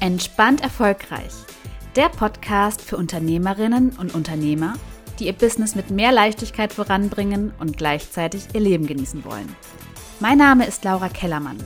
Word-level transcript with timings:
Entspannt 0.00 0.62
erfolgreich. 0.62 1.34
Der 1.94 2.08
Podcast 2.08 2.80
für 2.80 2.96
Unternehmerinnen 2.96 3.90
und 3.98 4.14
Unternehmer, 4.14 4.72
die 5.18 5.26
ihr 5.26 5.34
Business 5.34 5.74
mit 5.74 5.90
mehr 5.90 6.10
Leichtigkeit 6.10 6.72
voranbringen 6.72 7.52
und 7.60 7.76
gleichzeitig 7.76 8.46
ihr 8.54 8.60
Leben 8.60 8.86
genießen 8.86 9.26
wollen. 9.26 9.54
Mein 10.18 10.38
Name 10.38 10.64
ist 10.64 10.84
Laura 10.84 11.10
Kellermann. 11.10 11.58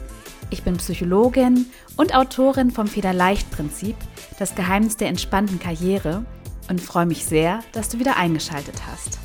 Ich 0.50 0.64
bin 0.64 0.78
Psychologin 0.78 1.66
und 1.96 2.12
Autorin 2.12 2.72
vom 2.72 2.88
Federleicht-Prinzip, 2.88 3.94
das 4.40 4.56
Geheimnis 4.56 4.96
der 4.96 5.08
entspannten 5.10 5.60
Karriere 5.60 6.24
und 6.68 6.80
freue 6.80 7.06
mich 7.06 7.24
sehr, 7.24 7.60
dass 7.70 7.88
du 7.88 8.00
wieder 8.00 8.16
eingeschaltet 8.16 8.82
hast. 8.90 9.20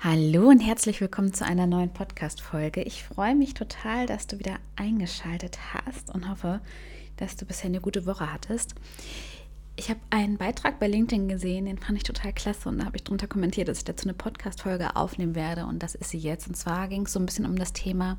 Hallo 0.00 0.48
und 0.48 0.60
herzlich 0.60 1.00
willkommen 1.00 1.34
zu 1.34 1.44
einer 1.44 1.66
neuen 1.66 1.92
Podcast-Folge. 1.92 2.82
Ich 2.82 3.02
freue 3.02 3.34
mich 3.34 3.54
total, 3.54 4.06
dass 4.06 4.28
du 4.28 4.38
wieder 4.38 4.54
eingeschaltet 4.76 5.58
hast 5.74 6.14
und 6.14 6.30
hoffe, 6.30 6.60
dass 7.16 7.34
du 7.34 7.44
bisher 7.44 7.66
eine 7.66 7.80
gute 7.80 8.06
Woche 8.06 8.32
hattest. 8.32 8.76
Ich 9.74 9.90
habe 9.90 9.98
einen 10.10 10.38
Beitrag 10.38 10.78
bei 10.78 10.86
LinkedIn 10.86 11.26
gesehen, 11.26 11.64
den 11.64 11.78
fand 11.78 11.98
ich 11.98 12.04
total 12.04 12.32
klasse 12.32 12.68
und 12.68 12.78
da 12.78 12.84
habe 12.84 12.96
ich 12.96 13.02
drunter 13.02 13.26
kommentiert, 13.26 13.66
dass 13.66 13.78
ich 13.78 13.84
dazu 13.84 14.04
eine 14.04 14.14
Podcast-Folge 14.14 14.94
aufnehmen 14.94 15.34
werde 15.34 15.66
und 15.66 15.82
das 15.82 15.96
ist 15.96 16.10
sie 16.10 16.18
jetzt. 16.18 16.46
Und 16.46 16.54
zwar 16.54 16.86
ging 16.86 17.06
es 17.06 17.12
so 17.12 17.18
ein 17.18 17.26
bisschen 17.26 17.44
um 17.44 17.56
das 17.56 17.72
Thema, 17.72 18.18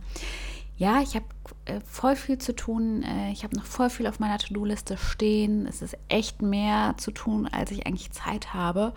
ja, 0.76 1.02
ich 1.02 1.16
habe 1.16 1.26
äh, 1.64 1.80
voll 1.86 2.18
viel 2.18 2.40
zu 2.40 2.54
tun, 2.54 3.04
äh, 3.04 3.32
ich 3.32 3.46
habe 3.46 3.56
noch 3.56 3.66
voll 3.66 3.90
viel 3.90 4.08
auf 4.08 4.20
meiner 4.20 4.38
To-Do-Liste 4.38 4.98
stehen, 4.98 5.66
es 5.66 5.82
ist 5.82 5.98
echt 6.10 6.42
mehr 6.42 6.96
zu 6.98 7.12
tun, 7.12 7.48
als 7.48 7.72
ich 7.72 7.88
eigentlich 7.88 8.12
Zeit 8.12 8.54
habe. 8.54 8.94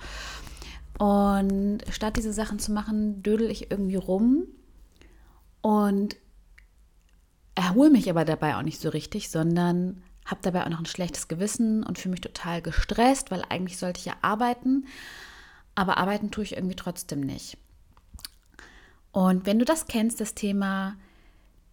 Und 1.02 1.80
statt 1.90 2.16
diese 2.16 2.32
Sachen 2.32 2.60
zu 2.60 2.70
machen, 2.70 3.24
dödel 3.24 3.50
ich 3.50 3.72
irgendwie 3.72 3.96
rum 3.96 4.44
und 5.60 6.14
erhole 7.56 7.90
mich 7.90 8.08
aber 8.08 8.24
dabei 8.24 8.54
auch 8.54 8.62
nicht 8.62 8.80
so 8.80 8.88
richtig, 8.88 9.28
sondern 9.28 10.00
habe 10.24 10.42
dabei 10.42 10.64
auch 10.64 10.68
noch 10.68 10.78
ein 10.78 10.86
schlechtes 10.86 11.26
Gewissen 11.26 11.82
und 11.82 11.98
fühle 11.98 12.12
mich 12.12 12.20
total 12.20 12.62
gestresst, 12.62 13.32
weil 13.32 13.42
eigentlich 13.48 13.78
sollte 13.78 13.98
ich 13.98 14.04
ja 14.04 14.14
arbeiten, 14.22 14.86
aber 15.74 15.96
arbeiten 15.96 16.30
tue 16.30 16.44
ich 16.44 16.54
irgendwie 16.54 16.76
trotzdem 16.76 17.18
nicht. 17.18 17.58
Und 19.10 19.44
wenn 19.44 19.58
du 19.58 19.64
das 19.64 19.88
kennst, 19.88 20.20
das 20.20 20.36
Thema, 20.36 20.94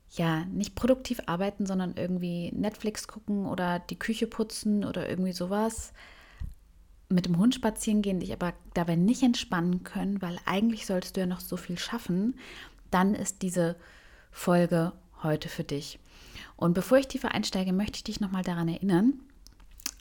ja, 0.09 0.43
nicht 0.45 0.73
produktiv 0.73 1.21
arbeiten, 1.27 1.67
sondern 1.67 1.93
irgendwie 1.97 2.51
Netflix 2.51 3.07
gucken 3.07 3.45
oder 3.45 3.77
die 3.77 3.99
Küche 3.99 4.25
putzen 4.25 4.83
oder 4.83 5.07
irgendwie 5.07 5.33
sowas, 5.33 5.93
mit 7.09 7.25
dem 7.25 7.37
Hund 7.37 7.55
spazieren 7.55 8.01
gehen, 8.01 8.19
dich 8.19 8.31
aber 8.31 8.53
dabei 8.73 8.95
nicht 8.95 9.23
entspannen 9.23 9.83
können, 9.83 10.21
weil 10.21 10.37
eigentlich 10.45 10.85
solltest 10.85 11.15
du 11.15 11.21
ja 11.21 11.25
noch 11.25 11.39
so 11.39 11.57
viel 11.57 11.77
schaffen, 11.77 12.35
dann 12.91 13.15
ist 13.15 13.41
diese 13.41 13.75
Folge 14.31 14.93
heute 15.23 15.49
für 15.49 15.63
dich. 15.63 15.99
Und 16.55 16.73
bevor 16.73 16.99
ich 16.99 17.07
tiefer 17.07 17.33
einsteige, 17.33 17.73
möchte 17.73 17.97
ich 17.97 18.03
dich 18.03 18.19
nochmal 18.19 18.43
daran 18.43 18.67
erinnern, 18.67 19.13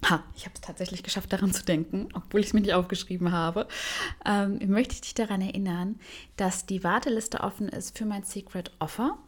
Ha, 0.04 0.22
ich 0.36 0.44
habe 0.44 0.54
es 0.54 0.60
tatsächlich 0.60 1.02
geschafft, 1.02 1.32
daran 1.32 1.52
zu 1.52 1.64
denken, 1.64 2.08
obwohl 2.14 2.40
ich 2.40 2.46
es 2.46 2.52
mir 2.52 2.60
nicht 2.60 2.72
aufgeschrieben 2.72 3.32
habe. 3.32 3.66
Ähm, 4.24 4.60
möchte 4.68 4.94
ich 4.94 5.00
dich 5.00 5.14
daran 5.14 5.40
erinnern, 5.40 5.98
dass 6.36 6.66
die 6.66 6.84
Warteliste 6.84 7.40
offen 7.40 7.68
ist 7.68 7.98
für 7.98 8.04
mein 8.04 8.22
Secret 8.22 8.70
Offer 8.78 9.18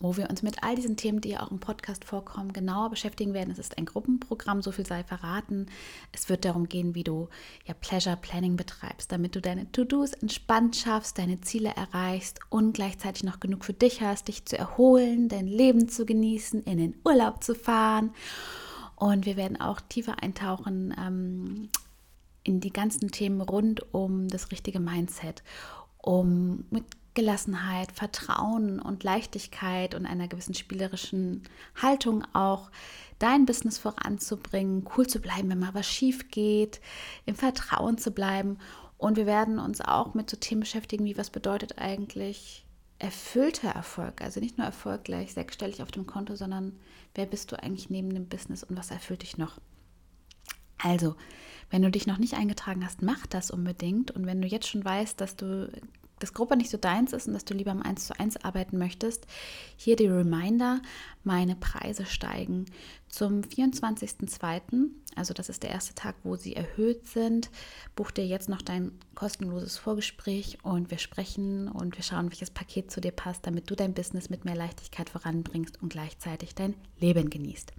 wo 0.00 0.16
wir 0.16 0.30
uns 0.30 0.42
mit 0.42 0.62
all 0.62 0.76
diesen 0.76 0.96
Themen, 0.96 1.20
die 1.20 1.30
ja 1.30 1.42
auch 1.42 1.50
im 1.50 1.60
Podcast 1.60 2.04
vorkommen, 2.04 2.52
genauer 2.52 2.90
beschäftigen 2.90 3.34
werden. 3.34 3.50
Es 3.50 3.58
ist 3.58 3.78
ein 3.78 3.84
Gruppenprogramm, 3.84 4.62
so 4.62 4.72
viel 4.72 4.86
sei 4.86 5.04
verraten. 5.04 5.66
Es 6.12 6.28
wird 6.28 6.44
darum 6.44 6.68
gehen, 6.68 6.94
wie 6.94 7.04
du 7.04 7.28
ja 7.66 7.74
Pleasure 7.74 8.16
Planning 8.16 8.56
betreibst, 8.56 9.10
damit 9.10 9.34
du 9.34 9.40
deine 9.40 9.70
To-Dos 9.72 10.12
entspannt 10.12 10.76
schaffst, 10.76 11.18
deine 11.18 11.40
Ziele 11.40 11.70
erreichst 11.70 12.40
und 12.48 12.72
gleichzeitig 12.72 13.24
noch 13.24 13.40
genug 13.40 13.64
für 13.64 13.72
dich 13.72 14.00
hast, 14.00 14.28
dich 14.28 14.44
zu 14.44 14.56
erholen, 14.56 15.28
dein 15.28 15.46
Leben 15.46 15.88
zu 15.88 16.06
genießen, 16.06 16.62
in 16.64 16.78
den 16.78 16.96
Urlaub 17.04 17.42
zu 17.42 17.54
fahren. 17.54 18.12
Und 18.96 19.26
wir 19.26 19.36
werden 19.36 19.60
auch 19.60 19.80
tiefer 19.80 20.22
eintauchen 20.22 20.94
ähm, 20.98 21.68
in 22.42 22.60
die 22.60 22.72
ganzen 22.72 23.10
Themen 23.10 23.40
rund 23.40 23.92
um 23.92 24.28
das 24.28 24.50
richtige 24.50 24.80
Mindset, 24.80 25.42
um 25.98 26.64
mit 26.70 26.84
Gelassenheit, 27.14 27.92
Vertrauen 27.92 28.80
und 28.80 29.02
Leichtigkeit 29.02 29.94
und 29.94 30.06
einer 30.06 30.28
gewissen 30.28 30.54
spielerischen 30.54 31.42
Haltung 31.80 32.24
auch 32.32 32.70
dein 33.18 33.46
Business 33.46 33.78
voranzubringen, 33.78 34.88
cool 34.96 35.06
zu 35.06 35.20
bleiben, 35.20 35.50
wenn 35.50 35.58
mal 35.58 35.74
was 35.74 35.86
schief 35.86 36.30
geht, 36.30 36.80
im 37.26 37.34
Vertrauen 37.34 37.98
zu 37.98 38.12
bleiben. 38.12 38.58
Und 38.96 39.16
wir 39.16 39.26
werden 39.26 39.58
uns 39.58 39.80
auch 39.80 40.14
mit 40.14 40.30
so 40.30 40.36
Themen 40.36 40.60
beschäftigen, 40.60 41.04
wie 41.04 41.18
was 41.18 41.30
bedeutet 41.30 41.78
eigentlich 41.78 42.64
erfüllter 42.98 43.70
Erfolg. 43.70 44.20
Also 44.22 44.40
nicht 44.40 44.58
nur 44.58 44.66
Erfolg 44.66 45.04
gleich 45.04 45.32
sechsstellig 45.32 45.82
auf 45.82 45.90
dem 45.90 46.06
Konto, 46.06 46.36
sondern 46.36 46.78
wer 47.14 47.26
bist 47.26 47.52
du 47.52 47.62
eigentlich 47.62 47.90
neben 47.90 48.12
dem 48.12 48.28
Business 48.28 48.64
und 48.64 48.76
was 48.76 48.90
erfüllt 48.90 49.22
dich 49.22 49.38
noch? 49.38 49.60
Also, 50.78 51.16
wenn 51.70 51.82
du 51.82 51.90
dich 51.90 52.06
noch 52.06 52.18
nicht 52.18 52.34
eingetragen 52.34 52.84
hast, 52.84 53.02
mach 53.02 53.26
das 53.26 53.50
unbedingt. 53.50 54.10
Und 54.10 54.26
wenn 54.26 54.40
du 54.40 54.48
jetzt 54.48 54.68
schon 54.68 54.84
weißt, 54.84 55.20
dass 55.20 55.36
du 55.36 55.70
das 56.20 56.34
Gruppe 56.34 56.56
nicht 56.56 56.70
so 56.70 56.76
deins 56.76 57.12
ist 57.12 57.28
und 57.28 57.34
dass 57.34 57.44
du 57.44 57.54
lieber 57.54 57.72
im 57.72 57.82
1 57.82 58.06
zu 58.06 58.18
1 58.18 58.44
arbeiten 58.44 58.78
möchtest, 58.78 59.26
hier 59.76 59.96
die 59.96 60.08
Reminder, 60.08 60.80
meine 61.24 61.56
Preise 61.56 62.06
steigen 62.06 62.66
zum 63.08 63.40
24.02., 63.40 64.90
also 65.16 65.34
das 65.34 65.48
ist 65.48 65.64
der 65.64 65.70
erste 65.70 65.94
Tag, 65.94 66.14
wo 66.22 66.36
sie 66.36 66.54
erhöht 66.54 67.08
sind, 67.08 67.50
buch 67.96 68.12
dir 68.12 68.24
jetzt 68.24 68.48
noch 68.48 68.62
dein 68.62 68.92
kostenloses 69.16 69.76
Vorgespräch 69.76 70.58
und 70.62 70.92
wir 70.92 70.98
sprechen 70.98 71.66
und 71.68 71.96
wir 71.96 72.04
schauen, 72.04 72.30
welches 72.30 72.50
Paket 72.50 72.92
zu 72.92 73.00
dir 73.00 73.10
passt, 73.10 73.44
damit 73.44 73.68
du 73.68 73.74
dein 73.74 73.94
Business 73.94 74.30
mit 74.30 74.44
mehr 74.44 74.54
Leichtigkeit 74.54 75.10
voranbringst 75.10 75.82
und 75.82 75.88
gleichzeitig 75.88 76.54
dein 76.54 76.74
Leben 77.00 77.30
genießt. 77.30 77.72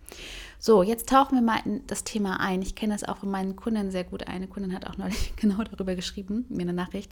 So, 0.60 0.84
jetzt 0.84 1.08
tauchen 1.08 1.38
wir 1.38 1.42
mal 1.42 1.62
in 1.64 1.88
das 1.88 2.04
Thema 2.04 2.42
ein. 2.42 2.62
Ich 2.62 2.76
kenne 2.76 2.94
es 2.94 3.06
auch 3.06 3.18
von 3.18 3.32
meinen 3.32 3.56
Kunden 3.56 3.92
sehr 3.92 4.04
gut. 4.04 4.28
Eine 4.28 4.48
Kundin 4.48 4.74
hat 4.74 4.86
auch 4.86 4.98
neulich 4.98 5.34
genau 5.38 5.64
darüber 5.64 5.96
geschrieben, 5.96 6.46
mir 6.50 6.64
eine 6.64 6.74
Nachricht. 6.74 7.12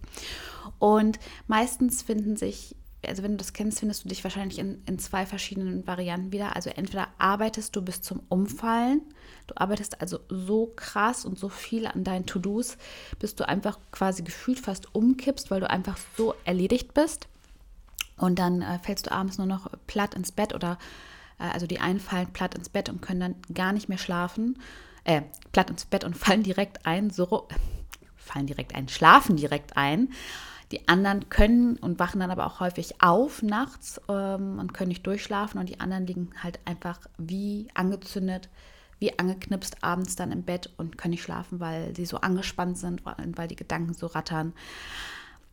Und 0.79 1.19
meistens 1.47 2.01
finden 2.01 2.35
sich 2.35 2.75
also 3.05 3.23
wenn 3.23 3.31
du 3.31 3.37
das 3.37 3.53
kennst, 3.53 3.79
findest 3.79 4.03
du 4.03 4.09
dich 4.09 4.23
wahrscheinlich 4.23 4.57
in, 4.57 4.81
in 4.85 4.97
zwei 4.97 5.25
verschiedenen 5.25 5.85
Varianten 5.85 6.31
wieder. 6.31 6.55
Also 6.55 6.69
entweder 6.71 7.07
arbeitest 7.17 7.75
du 7.75 7.81
bis 7.81 8.01
zum 8.01 8.21
Umfallen, 8.29 9.01
du 9.45 9.53
arbeitest 9.55 10.01
also 10.01 10.19
so 10.29 10.73
krass 10.75 11.23
und 11.23 11.37
so 11.37 11.49
viel 11.49 11.85
an 11.85 12.03
deinen 12.03 12.25
To-Dos, 12.25 12.77
bis 13.19 13.35
du 13.35 13.47
einfach 13.47 13.77
quasi 13.91 14.23
gefühlt 14.23 14.59
fast 14.59 14.93
umkippst, 14.95 15.51
weil 15.51 15.59
du 15.59 15.69
einfach 15.69 15.97
so 16.17 16.33
erledigt 16.43 16.93
bist. 16.93 17.27
Und 18.17 18.39
dann 18.39 18.63
äh, 18.63 18.79
fällst 18.79 19.05
du 19.05 19.11
abends 19.11 19.37
nur 19.37 19.47
noch 19.47 19.69
platt 19.85 20.15
ins 20.15 20.31
Bett 20.31 20.55
oder 20.55 20.79
äh, 21.39 21.43
also 21.43 21.67
die 21.67 21.79
einen 21.79 21.99
fallen 21.99 22.33
platt 22.33 22.55
ins 22.55 22.69
Bett 22.69 22.89
und 22.89 23.01
können 23.01 23.19
dann 23.19 23.35
gar 23.53 23.73
nicht 23.73 23.89
mehr 23.89 23.99
schlafen. 23.99 24.57
Äh, 25.03 25.21
platt 25.51 25.69
ins 25.69 25.85
Bett 25.85 26.03
und 26.03 26.17
fallen 26.17 26.43
direkt 26.43 26.85
ein, 26.85 27.11
so 27.11 27.47
fallen 28.15 28.47
direkt 28.47 28.75
ein, 28.75 28.89
schlafen 28.89 29.37
direkt 29.37 29.77
ein. 29.77 30.09
Die 30.71 30.87
anderen 30.89 31.29
können 31.29 31.77
und 31.77 31.97
wachen 31.97 32.19
dann 32.19 32.31
aber 32.31 32.45
auch 32.45 32.59
häufig 32.59 33.01
auf 33.01 33.41
nachts 33.41 34.01
ähm, 34.09 34.59
und 34.59 34.73
können 34.73 34.89
nicht 34.89 35.07
durchschlafen 35.07 35.59
und 35.59 35.69
die 35.69 35.79
anderen 35.79 36.05
liegen 36.05 36.31
halt 36.43 36.59
einfach 36.65 36.99
wie 37.17 37.67
angezündet, 37.73 38.49
wie 38.99 39.17
angeknipst 39.17 39.83
abends 39.83 40.15
dann 40.15 40.31
im 40.31 40.43
Bett 40.43 40.69
und 40.77 40.97
können 40.97 41.11
nicht 41.11 41.23
schlafen, 41.23 41.59
weil 41.59 41.95
sie 41.95 42.05
so 42.05 42.17
angespannt 42.17 42.77
sind, 42.77 43.03
weil 43.05 43.47
die 43.47 43.55
Gedanken 43.55 43.93
so 43.93 44.07
rattern. 44.07 44.53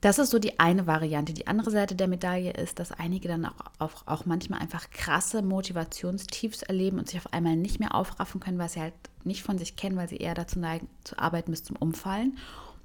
Das 0.00 0.18
ist 0.18 0.30
so 0.30 0.38
die 0.38 0.58
eine 0.58 0.86
Variante. 0.86 1.32
Die 1.32 1.46
andere 1.46 1.70
Seite 1.70 1.94
der 1.94 2.08
Medaille 2.08 2.52
ist, 2.52 2.78
dass 2.78 2.92
einige 2.92 3.28
dann 3.28 3.46
auch, 3.46 3.54
auch, 3.78 4.06
auch, 4.06 4.26
manchmal 4.26 4.60
einfach 4.60 4.90
krasse 4.90 5.40
Motivationstiefs 5.40 6.62
erleben 6.62 6.98
und 6.98 7.08
sich 7.08 7.18
auf 7.18 7.32
einmal 7.32 7.56
nicht 7.56 7.80
mehr 7.80 7.94
aufraffen 7.94 8.38
können, 8.38 8.58
weil 8.58 8.68
sie 8.68 8.80
halt 8.80 8.92
nicht 9.22 9.42
von 9.42 9.56
sich 9.56 9.76
kennen, 9.76 9.96
weil 9.96 10.08
sie 10.08 10.18
eher 10.18 10.34
dazu 10.34 10.58
neigen, 10.58 10.88
zu 11.04 11.18
arbeiten 11.18 11.52
bis 11.52 11.64
zum 11.64 11.76
Umfallen 11.76 12.36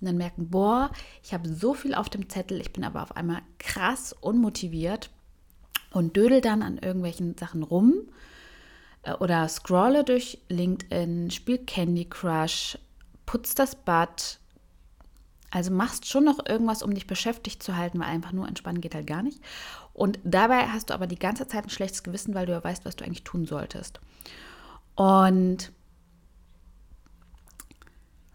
und 0.01 0.07
dann 0.07 0.17
merken, 0.17 0.49
boah, 0.49 0.91
ich 1.23 1.33
habe 1.33 1.49
so 1.49 1.73
viel 1.73 1.93
auf 1.93 2.09
dem 2.09 2.29
Zettel, 2.29 2.61
ich 2.61 2.73
bin 2.73 2.83
aber 2.83 3.03
auf 3.03 3.15
einmal 3.15 3.41
krass 3.57 4.15
unmotiviert 4.21 5.09
und 5.91 6.15
dödel 6.15 6.41
dann 6.41 6.61
an 6.61 6.77
irgendwelchen 6.77 7.37
Sachen 7.37 7.63
rum 7.63 7.93
äh, 9.03 9.13
oder 9.13 9.47
scrolle 9.47 10.03
durch 10.03 10.39
LinkedIn, 10.49 11.31
spiel 11.31 11.57
Candy 11.59 12.05
Crush, 12.05 12.77
putz 13.25 13.55
das 13.55 13.75
Bad. 13.75 14.39
Also 15.51 15.71
machst 15.71 16.05
schon 16.05 16.25
noch 16.25 16.45
irgendwas, 16.45 16.83
um 16.83 16.93
dich 16.93 17.07
beschäftigt 17.07 17.63
zu 17.63 17.75
halten, 17.75 17.99
weil 17.99 18.07
einfach 18.07 18.33
nur 18.33 18.47
entspannen 18.47 18.81
geht 18.81 18.93
halt 18.93 19.07
gar 19.07 19.23
nicht. 19.23 19.41
Und 19.93 20.19
dabei 20.23 20.67
hast 20.67 20.91
du 20.91 20.93
aber 20.93 21.07
die 21.07 21.17
ganze 21.17 21.47
Zeit 21.47 21.65
ein 21.65 21.71
schlechtes 21.71 22.03
Gewissen, 22.03 22.35
weil 22.35 22.45
du 22.45 22.51
ja 22.51 22.63
weißt, 22.63 22.85
was 22.85 22.95
du 22.95 23.03
eigentlich 23.03 23.23
tun 23.23 23.45
solltest. 23.45 23.99
Und 24.95 25.71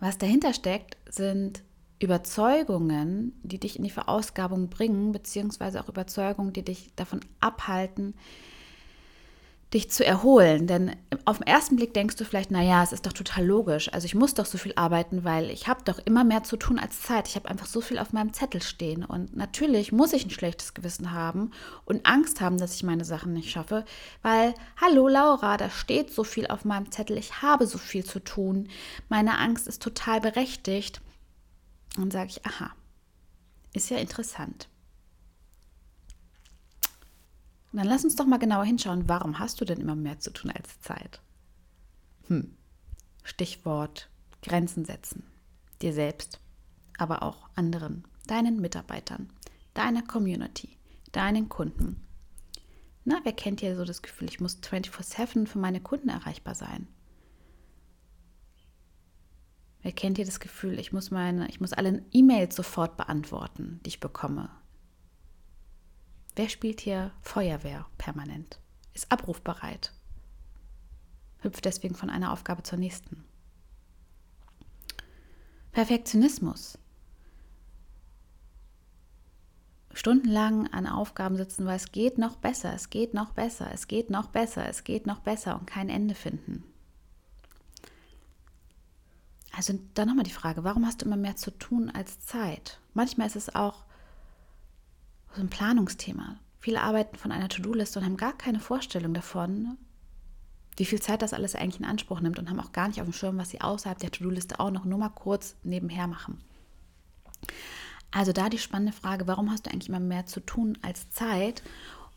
was 0.04 0.18
dahinter 0.18 0.52
steckt, 0.52 0.96
sind 1.08 1.62
Überzeugungen, 1.98 3.32
die 3.42 3.58
dich 3.58 3.76
in 3.76 3.84
die 3.84 3.90
Verausgabung 3.90 4.68
bringen, 4.68 5.12
beziehungsweise 5.12 5.80
auch 5.80 5.88
Überzeugungen, 5.88 6.52
die 6.52 6.64
dich 6.64 6.94
davon 6.94 7.20
abhalten, 7.40 8.14
dich 9.74 9.90
zu 9.90 10.06
erholen. 10.06 10.66
Denn 10.66 10.96
auf 11.24 11.38
den 11.38 11.46
ersten 11.46 11.76
Blick 11.76 11.92
denkst 11.92 12.16
du 12.16 12.24
vielleicht, 12.24 12.50
naja, 12.50 12.82
es 12.82 12.92
ist 12.92 13.04
doch 13.04 13.12
total 13.12 13.44
logisch. 13.44 13.92
Also 13.92 14.06
ich 14.06 14.14
muss 14.14 14.34
doch 14.34 14.46
so 14.46 14.56
viel 14.56 14.72
arbeiten, 14.76 15.24
weil 15.24 15.50
ich 15.50 15.68
habe 15.68 15.82
doch 15.84 15.98
immer 15.98 16.24
mehr 16.24 16.44
zu 16.44 16.56
tun 16.56 16.78
als 16.78 17.02
Zeit. 17.02 17.28
Ich 17.28 17.36
habe 17.36 17.48
einfach 17.48 17.66
so 17.66 17.80
viel 17.80 17.98
auf 17.98 18.12
meinem 18.12 18.32
Zettel 18.32 18.62
stehen. 18.62 19.04
Und 19.04 19.36
natürlich 19.36 19.92
muss 19.92 20.12
ich 20.12 20.24
ein 20.24 20.30
schlechtes 20.30 20.72
Gewissen 20.74 21.12
haben 21.12 21.50
und 21.84 22.06
Angst 22.06 22.40
haben, 22.40 22.56
dass 22.56 22.74
ich 22.74 22.82
meine 22.84 23.04
Sachen 23.04 23.32
nicht 23.32 23.50
schaffe. 23.50 23.84
Weil, 24.22 24.54
hallo 24.80 25.08
Laura, 25.08 25.56
da 25.56 25.68
steht 25.68 26.10
so 26.12 26.24
viel 26.24 26.46
auf 26.46 26.64
meinem 26.64 26.90
Zettel. 26.90 27.18
Ich 27.18 27.42
habe 27.42 27.66
so 27.66 27.78
viel 27.78 28.04
zu 28.04 28.20
tun. 28.20 28.68
Meine 29.08 29.38
Angst 29.38 29.66
ist 29.66 29.82
total 29.82 30.20
berechtigt. 30.20 31.02
Und 31.96 32.12
sage 32.12 32.30
ich, 32.30 32.46
aha, 32.46 32.70
ist 33.72 33.90
ja 33.90 33.98
interessant. 33.98 34.68
Und 37.74 37.78
dann 37.78 37.88
lass 37.88 38.04
uns 38.04 38.14
doch 38.14 38.26
mal 38.26 38.38
genauer 38.38 38.64
hinschauen, 38.64 39.08
warum 39.08 39.40
hast 39.40 39.60
du 39.60 39.64
denn 39.64 39.80
immer 39.80 39.96
mehr 39.96 40.20
zu 40.20 40.32
tun 40.32 40.52
als 40.52 40.78
Zeit? 40.78 41.20
Hm. 42.28 42.56
Stichwort 43.24 44.08
Grenzen 44.44 44.84
setzen. 44.84 45.24
Dir 45.82 45.92
selbst, 45.92 46.38
aber 46.98 47.24
auch 47.24 47.48
anderen, 47.56 48.04
deinen 48.28 48.60
Mitarbeitern, 48.60 49.28
deiner 49.74 50.02
Community, 50.02 50.78
deinen 51.10 51.48
Kunden. 51.48 52.06
Na, 53.04 53.18
wer 53.24 53.32
kennt 53.32 53.60
ja 53.60 53.74
so 53.74 53.84
das 53.84 54.02
Gefühl, 54.02 54.28
ich 54.28 54.38
muss 54.38 54.60
24/7 54.62 55.48
für 55.48 55.58
meine 55.58 55.80
Kunden 55.80 56.10
erreichbar 56.10 56.54
sein? 56.54 56.86
Wer 59.82 59.90
kennt 59.90 60.18
hier 60.18 60.26
das 60.26 60.38
Gefühl, 60.38 60.78
ich 60.78 60.92
muss 60.92 61.10
meine, 61.10 61.48
ich 61.48 61.60
muss 61.60 61.72
alle 61.72 62.04
E-Mails 62.12 62.54
sofort 62.54 62.96
beantworten, 62.96 63.80
die 63.84 63.88
ich 63.88 63.98
bekomme? 63.98 64.48
Wer 66.36 66.48
spielt 66.48 66.80
hier 66.80 67.12
Feuerwehr 67.22 67.86
permanent? 67.96 68.58
Ist 68.92 69.10
abrufbereit? 69.12 69.92
Hüpft 71.38 71.64
deswegen 71.64 71.94
von 71.94 72.10
einer 72.10 72.32
Aufgabe 72.32 72.62
zur 72.62 72.78
nächsten. 72.78 73.24
Perfektionismus. 75.72 76.78
Stundenlang 79.92 80.72
an 80.72 80.88
Aufgaben 80.88 81.36
sitzen, 81.36 81.66
weil 81.66 81.76
es 81.76 81.92
geht 81.92 82.18
noch 82.18 82.36
besser, 82.36 82.72
es 82.74 82.90
geht 82.90 83.14
noch 83.14 83.30
besser, 83.30 83.70
es 83.72 83.86
geht 83.86 84.10
noch 84.10 84.28
besser, 84.28 84.68
es 84.68 84.82
geht 84.82 85.06
noch 85.06 85.20
besser 85.20 85.58
und 85.58 85.66
kein 85.66 85.88
Ende 85.88 86.16
finden. 86.16 86.64
Also 89.56 89.78
dann 89.94 90.08
nochmal 90.08 90.24
die 90.24 90.32
Frage, 90.32 90.64
warum 90.64 90.84
hast 90.84 91.02
du 91.02 91.06
immer 91.06 91.16
mehr 91.16 91.36
zu 91.36 91.52
tun 91.52 91.90
als 91.90 92.18
Zeit? 92.20 92.80
Manchmal 92.92 93.28
ist 93.28 93.36
es 93.36 93.54
auch 93.54 93.83
so 95.34 95.40
ein 95.40 95.50
Planungsthema. 95.50 96.36
Viele 96.60 96.80
arbeiten 96.80 97.16
von 97.16 97.32
einer 97.32 97.48
To-Do-Liste 97.48 97.98
und 97.98 98.04
haben 98.04 98.16
gar 98.16 98.36
keine 98.36 98.60
Vorstellung 98.60 99.14
davon, 99.14 99.76
wie 100.76 100.84
viel 100.84 101.00
Zeit 101.00 101.22
das 101.22 101.34
alles 101.34 101.54
eigentlich 101.54 101.80
in 101.80 101.86
Anspruch 101.86 102.20
nimmt 102.20 102.38
und 102.38 102.50
haben 102.50 102.60
auch 102.60 102.72
gar 102.72 102.88
nicht 102.88 103.00
auf 103.00 103.06
dem 103.06 103.12
Schirm, 103.12 103.38
was 103.38 103.50
sie 103.50 103.60
außerhalb 103.60 103.98
der 103.98 104.10
To-Do-Liste 104.10 104.58
auch 104.60 104.70
noch 104.70 104.84
nur 104.84 104.98
mal 104.98 105.10
kurz 105.10 105.56
nebenher 105.62 106.06
machen. 106.06 106.40
Also 108.10 108.32
da 108.32 108.48
die 108.48 108.58
spannende 108.58 108.92
Frage, 108.92 109.26
warum 109.26 109.50
hast 109.50 109.66
du 109.66 109.70
eigentlich 109.70 109.88
immer 109.88 110.00
mehr 110.00 110.26
zu 110.26 110.40
tun 110.40 110.78
als 110.82 111.10
Zeit? 111.10 111.62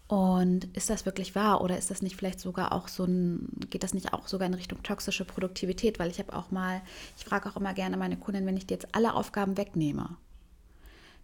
Und 0.07 0.65
ist 0.77 0.89
das 0.89 1.05
wirklich 1.05 1.35
wahr 1.35 1.61
oder 1.61 1.77
ist 1.77 1.91
das 1.91 2.01
nicht 2.01 2.15
vielleicht 2.15 2.39
sogar 2.39 2.71
auch 2.71 2.87
so 2.87 3.03
ein, 3.03 3.49
geht 3.69 3.83
das 3.83 3.93
nicht 3.93 4.13
auch 4.13 4.27
sogar 4.27 4.47
in 4.47 4.53
Richtung 4.53 4.81
toxische 4.81 5.25
Produktivität? 5.25 5.99
Weil 5.99 6.09
ich 6.09 6.19
habe 6.19 6.33
auch 6.33 6.49
mal, 6.49 6.81
ich 7.17 7.25
frage 7.25 7.49
auch 7.49 7.57
immer 7.57 7.73
gerne 7.73 7.97
meine 7.97 8.15
Kunden, 8.15 8.45
wenn 8.45 8.55
ich 8.55 8.65
dir 8.65 8.75
jetzt 8.75 8.95
alle 8.95 9.13
Aufgaben 9.13 9.57
wegnehme, 9.57 10.15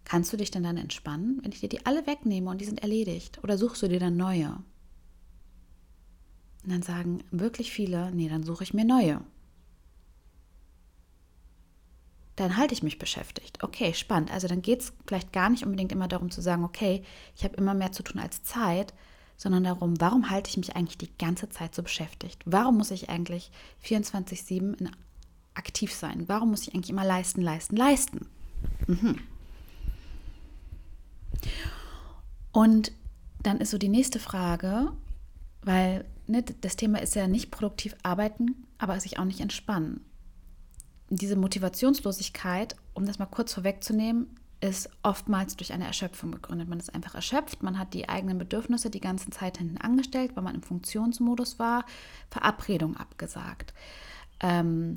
Kannst 0.04 0.32
du 0.32 0.36
dich 0.36 0.50
denn 0.50 0.62
dann 0.62 0.76
entspannen, 0.76 1.40
wenn 1.42 1.52
ich 1.52 1.60
dir 1.60 1.68
die 1.68 1.86
alle 1.86 2.06
wegnehme 2.06 2.50
und 2.50 2.60
die 2.60 2.66
sind 2.66 2.82
erledigt? 2.82 3.42
Oder 3.42 3.56
suchst 3.56 3.82
du 3.82 3.88
dir 3.88 4.00
dann 4.00 4.16
neue? 4.16 4.58
Und 6.62 6.72
dann 6.72 6.82
sagen 6.82 7.22
wirklich 7.30 7.72
viele, 7.72 8.10
nee, 8.12 8.28
dann 8.28 8.42
suche 8.42 8.64
ich 8.64 8.74
mir 8.74 8.84
neue. 8.84 9.20
Dann 12.36 12.56
halte 12.56 12.74
ich 12.74 12.82
mich 12.82 12.98
beschäftigt. 12.98 13.62
Okay, 13.62 13.94
spannend. 13.94 14.32
Also 14.32 14.48
dann 14.48 14.60
geht 14.60 14.80
es 14.80 14.92
vielleicht 15.06 15.32
gar 15.32 15.50
nicht 15.50 15.64
unbedingt 15.64 15.92
immer 15.92 16.08
darum 16.08 16.30
zu 16.30 16.40
sagen, 16.40 16.64
okay, 16.64 17.02
ich 17.36 17.44
habe 17.44 17.56
immer 17.56 17.74
mehr 17.74 17.92
zu 17.92 18.02
tun 18.02 18.20
als 18.20 18.42
Zeit, 18.42 18.92
sondern 19.36 19.64
darum, 19.64 20.00
warum 20.00 20.30
halte 20.30 20.50
ich 20.50 20.56
mich 20.56 20.74
eigentlich 20.74 20.98
die 20.98 21.16
ganze 21.18 21.48
Zeit 21.48 21.74
so 21.74 21.82
beschäftigt? 21.82 22.42
Warum 22.44 22.76
muss 22.76 22.90
ich 22.90 23.08
eigentlich 23.08 23.50
24-7 23.84 24.90
aktiv 25.54 25.92
sein? 25.92 26.24
Warum 26.28 26.50
muss 26.50 26.62
ich 26.62 26.74
eigentlich 26.74 26.90
immer 26.90 27.04
leisten, 27.04 27.40
leisten, 27.40 27.76
leisten? 27.76 28.26
Mhm. 28.86 29.18
Und 32.52 32.92
dann 33.42 33.58
ist 33.58 33.70
so 33.70 33.78
die 33.78 33.88
nächste 33.88 34.18
Frage, 34.18 34.92
weil 35.62 36.04
ne, 36.26 36.42
das 36.42 36.76
Thema 36.76 37.00
ist 37.00 37.14
ja 37.14 37.26
nicht 37.26 37.50
produktiv 37.50 37.94
arbeiten, 38.02 38.66
aber 38.78 38.98
sich 39.00 39.18
auch 39.18 39.24
nicht 39.24 39.40
entspannen. 39.40 40.00
Diese 41.10 41.36
Motivationslosigkeit, 41.36 42.76
um 42.94 43.06
das 43.06 43.18
mal 43.18 43.26
kurz 43.26 43.52
vorwegzunehmen, 43.52 44.28
ist 44.60 44.88
oftmals 45.02 45.56
durch 45.56 45.72
eine 45.72 45.86
Erschöpfung 45.86 46.30
begründet. 46.30 46.68
Man 46.68 46.80
ist 46.80 46.94
einfach 46.94 47.14
erschöpft, 47.14 47.62
man 47.62 47.78
hat 47.78 47.92
die 47.92 48.08
eigenen 48.08 48.38
Bedürfnisse 48.38 48.88
die 48.88 49.00
ganze 49.00 49.28
Zeit 49.30 49.58
hinten 49.58 49.76
angestellt, 49.76 50.32
weil 50.34 50.42
man 50.42 50.54
im 50.54 50.62
Funktionsmodus 50.62 51.58
war, 51.58 51.84
Verabredung 52.30 52.96
abgesagt. 52.96 53.74
Ähm, 54.40 54.96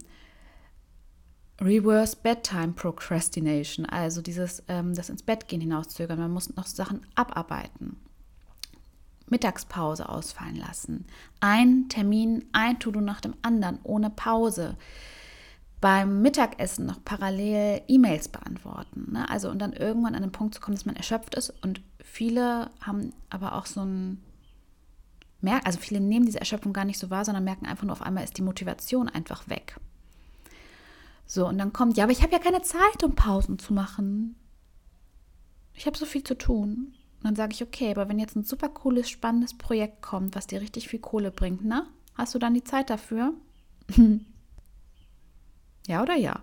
Reverse 1.59 2.15
Bedtime 2.21 2.73
Procrastination, 2.73 3.85
also 3.85 4.21
dieses 4.21 4.63
ähm, 4.67 4.93
das 4.93 5.09
ins 5.09 5.23
Bett 5.23 5.47
gehen 5.47 5.61
hinauszögern. 5.61 6.19
Man 6.19 6.31
muss 6.31 6.55
noch 6.55 6.67
Sachen 6.67 7.05
abarbeiten. 7.15 7.97
Mittagspause 9.29 10.07
ausfallen 10.07 10.55
lassen. 10.55 11.05
Ein 11.41 11.89
Termin, 11.89 12.45
ein 12.53 12.79
To-Do 12.79 13.01
nach 13.01 13.21
dem 13.21 13.33
anderen, 13.41 13.79
ohne 13.83 14.09
Pause. 14.09 14.77
Beim 15.81 16.21
Mittagessen 16.21 16.85
noch 16.85 17.03
parallel 17.03 17.81
E-Mails 17.87 18.29
beantworten. 18.29 19.11
Ne? 19.11 19.29
Also 19.29 19.49
und 19.49 19.59
dann 19.59 19.73
irgendwann 19.73 20.15
an 20.15 20.21
den 20.21 20.31
Punkt 20.31 20.55
zu 20.55 20.61
kommen, 20.61 20.75
dass 20.75 20.85
man 20.85 20.95
erschöpft 20.95 21.35
ist. 21.35 21.53
Und 21.61 21.81
viele 22.01 22.69
haben 22.81 23.13
aber 23.29 23.55
auch 23.55 23.65
so 23.65 23.81
ein 23.81 24.21
also 25.63 25.79
viele 25.79 25.99
nehmen 25.99 26.25
diese 26.25 26.39
Erschöpfung 26.39 26.73
gar 26.73 26.83
nicht 26.83 26.99
so 26.99 27.09
wahr, 27.09 27.23
sondern 27.23 27.43
merken 27.43 27.67
einfach 27.67 27.83
nur 27.83 27.93
auf 27.93 28.01
einmal 28.01 28.23
ist 28.23 28.37
die 28.37 28.41
Motivation 28.41 29.07
einfach 29.07 29.47
weg. 29.47 29.77
So, 31.27 31.45
und 31.45 31.57
dann 31.57 31.73
kommt, 31.73 31.97
ja, 31.97 32.05
aber 32.05 32.13
ich 32.13 32.23
habe 32.23 32.31
ja 32.31 32.39
keine 32.39 32.61
Zeit, 32.61 33.03
um 33.03 33.13
Pausen 33.13 33.59
zu 33.59 33.73
machen. 33.73 34.35
Ich 35.73 35.85
habe 35.85 35.97
so 35.97 36.05
viel 36.05 36.23
zu 36.23 36.37
tun. 36.37 36.95
Und 37.17 37.23
dann 37.23 37.35
sage 37.35 37.53
ich, 37.53 37.61
okay, 37.61 37.91
aber 37.91 38.07
wenn 38.07 38.17
jetzt 38.17 38.35
ein 38.35 38.45
super 38.45 38.69
cooles, 38.69 39.09
spannendes 39.09 39.57
Projekt 39.57 40.01
kommt, 40.01 40.35
was 40.35 40.47
dir 40.47 40.61
richtig 40.61 40.87
viel 40.87 40.99
Kohle 40.99 41.29
bringt, 41.31 41.65
na, 41.65 41.87
hast 42.15 42.33
du 42.33 42.39
dann 42.39 42.53
die 42.53 42.63
Zeit 42.63 42.89
dafür? 42.89 43.33
ja 45.87 46.01
oder 46.01 46.15
ja? 46.15 46.41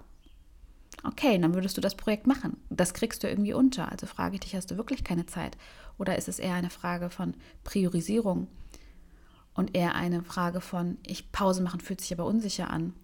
Okay, 1.03 1.39
dann 1.39 1.55
würdest 1.55 1.77
du 1.77 1.81
das 1.81 1.97
Projekt 1.97 2.27
machen. 2.27 2.59
Das 2.71 2.93
kriegst 2.93 3.23
du 3.23 3.29
irgendwie 3.29 3.55
unter. 3.55 3.91
Also 3.91 4.07
frage 4.07 4.35
ich 4.35 4.41
dich, 4.41 4.55
hast 4.55 4.71
du 4.71 4.77
wirklich 4.77 5.03
keine 5.03 5.27
Zeit? 5.27 5.57
Oder 5.99 6.17
ist 6.17 6.29
es 6.29 6.39
eher 6.39 6.55
eine 6.55 6.71
Frage 6.71 7.09
von 7.09 7.35
Priorisierung 7.63 8.49
und 9.55 9.75
eher 9.77 9.95
eine 9.95 10.23
Frage 10.23 10.61
von, 10.61 10.99
ich 11.07 11.31
Pause 11.33 11.63
machen 11.63 11.81
fühlt 11.81 12.01
sich 12.01 12.13
aber 12.13 12.27
unsicher 12.27 12.71
an. 12.71 12.95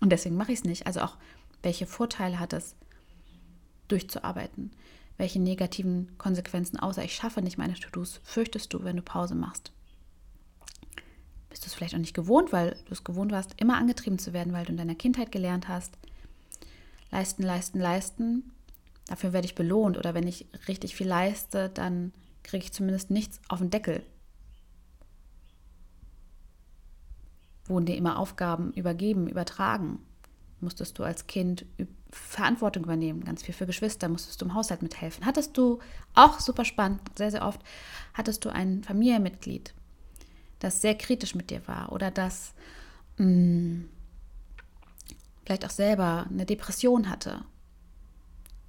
Und 0.00 0.10
deswegen 0.10 0.36
mache 0.36 0.52
ich 0.52 0.60
es 0.60 0.64
nicht. 0.64 0.86
Also 0.86 1.00
auch, 1.00 1.16
welche 1.62 1.86
Vorteile 1.86 2.40
hat 2.40 2.52
es, 2.52 2.74
durchzuarbeiten? 3.88 4.70
Welche 5.16 5.40
negativen 5.40 6.16
Konsequenzen, 6.16 6.78
außer 6.78 7.04
ich 7.04 7.14
schaffe 7.14 7.42
nicht 7.42 7.58
meine 7.58 7.74
To-Dos, 7.74 8.20
fürchtest 8.24 8.72
du, 8.72 8.84
wenn 8.84 8.96
du 8.96 9.02
Pause 9.02 9.34
machst? 9.34 9.72
Bist 11.50 11.64
du 11.64 11.66
es 11.66 11.74
vielleicht 11.74 11.94
auch 11.94 11.98
nicht 11.98 12.14
gewohnt, 12.14 12.52
weil 12.52 12.76
du 12.86 12.92
es 12.92 13.04
gewohnt 13.04 13.32
warst, 13.32 13.60
immer 13.60 13.76
angetrieben 13.76 14.18
zu 14.18 14.32
werden, 14.32 14.52
weil 14.52 14.64
du 14.64 14.70
in 14.70 14.78
deiner 14.78 14.94
Kindheit 14.94 15.32
gelernt 15.32 15.68
hast, 15.68 15.98
leisten, 17.10 17.42
leisten, 17.42 17.80
leisten, 17.80 18.52
dafür 19.08 19.32
werde 19.32 19.46
ich 19.46 19.56
belohnt. 19.56 19.98
Oder 19.98 20.14
wenn 20.14 20.26
ich 20.26 20.46
richtig 20.68 20.94
viel 20.94 21.08
leiste, 21.08 21.68
dann 21.68 22.12
kriege 22.44 22.64
ich 22.64 22.72
zumindest 22.72 23.10
nichts 23.10 23.40
auf 23.48 23.58
den 23.58 23.70
Deckel. 23.70 24.02
Wurden 27.70 27.86
dir 27.86 27.96
immer 27.96 28.18
Aufgaben 28.18 28.72
übergeben, 28.72 29.28
übertragen. 29.28 30.00
Musstest 30.60 30.98
du 30.98 31.04
als 31.04 31.26
Kind 31.26 31.64
Verantwortung 32.10 32.84
übernehmen, 32.84 33.24
ganz 33.24 33.42
viel 33.42 33.54
für 33.54 33.66
Geschwister, 33.66 34.08
musstest 34.08 34.40
du 34.40 34.46
im 34.46 34.54
Haushalt 34.54 34.82
mithelfen. 34.82 35.24
Hattest 35.24 35.56
du, 35.56 35.78
auch 36.14 36.40
super 36.40 36.64
spannend, 36.64 37.00
sehr, 37.16 37.30
sehr 37.30 37.46
oft, 37.46 37.60
hattest 38.14 38.44
du 38.44 38.50
ein 38.50 38.82
Familienmitglied, 38.82 39.72
das 40.58 40.80
sehr 40.80 40.96
kritisch 40.96 41.34
mit 41.34 41.50
dir 41.50 41.66
war 41.68 41.92
oder 41.92 42.10
das 42.10 42.52
mh, 43.16 43.24
hm, 43.24 43.88
vielleicht 45.44 45.64
auch 45.64 45.70
selber 45.70 46.26
eine 46.28 46.46
Depression 46.46 47.08
hatte, 47.08 47.44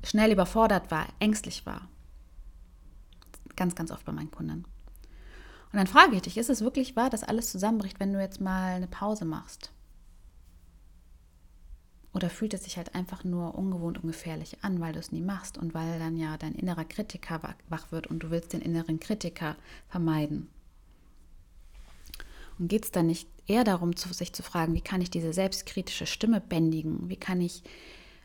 schnell 0.04 0.32
überfordert 0.32 0.92
war, 0.92 1.08
ängstlich 1.20 1.66
war. 1.66 1.88
Ganz, 3.56 3.76
ganz 3.76 3.92
oft 3.92 4.06
bei 4.06 4.12
meinen 4.12 4.32
Kunden. 4.32 4.66
Und 5.72 5.78
dann 5.78 5.88
frage 5.88 6.16
ich 6.16 6.22
dich, 6.24 6.38
ist 6.38 6.50
es 6.50 6.62
wirklich 6.62 6.96
wahr, 6.96 7.10
dass 7.10 7.24
alles 7.24 7.52
zusammenbricht, 7.52 8.00
wenn 8.00 8.12
du 8.12 8.20
jetzt 8.20 8.42
mal 8.42 8.76
eine 8.76 8.88
Pause 8.88 9.26
machst? 9.26 9.72
Oder 12.14 12.30
fühlt 12.30 12.54
es 12.54 12.66
sich 12.66 12.76
halt 12.76 12.94
einfach 12.94 13.24
nur 13.24 13.56
ungewohnt 13.56 14.00
und 14.00 14.08
gefährlich 14.08 14.58
an, 14.64 14.82
weil 14.82 14.92
du 14.92 15.00
es 15.00 15.14
nie 15.14 15.22
machst 15.22 15.58
und 15.58 15.74
weil 15.74 15.98
dann 15.98 16.18
ja 16.18 16.38
dein 16.38 16.56
innerer 16.56 16.84
Kritiker 16.84 17.42
wach 17.70 17.92
wird 17.92 18.08
und 18.08 18.20
du 18.20 18.32
willst 18.32 18.52
den 18.52 18.62
inneren 18.62 19.00
Kritiker 19.00 19.56
vermeiden? 19.88 20.50
Und 22.60 22.68
geht 22.68 22.84
es 22.84 22.92
dann 22.92 23.08
nicht 23.08 23.30
eher 23.48 23.64
darum, 23.64 23.96
sich 23.96 24.34
zu 24.34 24.44
fragen, 24.44 24.74
wie 24.74 24.82
kann 24.82 25.02
ich 25.02 25.10
diese 25.10 25.32
selbstkritische 25.32 26.06
Stimme 26.06 26.42
bändigen? 26.42 27.10
Wie 27.10 27.16
kann 27.16 27.40
ich 27.40 27.64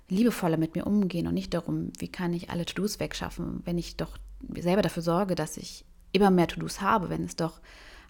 liebevoller 0.09 0.57
mit 0.57 0.75
mir 0.75 0.87
umgehen 0.87 1.29
und 1.29 1.35
nicht 1.35 1.55
darum, 1.55 1.93
wie 1.99 2.09
kann 2.09 2.33
ich 2.33 2.50
alle 2.50 2.67
To-Dos 2.67 2.99
wegschaffen, 2.99 3.62
wenn 3.65 3.79
ich 3.79 3.97
doch 3.97 4.19
selber 4.57 4.83
dafür 4.83 5.03
sorge, 5.03 5.37
dass 5.37 5.57
ich 5.57 5.85
immer 6.17 6.31
mehr 6.31 6.49
To-Dos 6.49 6.81
habe, 6.81 7.09
wenn 7.11 7.25
es 7.25 7.37
doch 7.37 7.61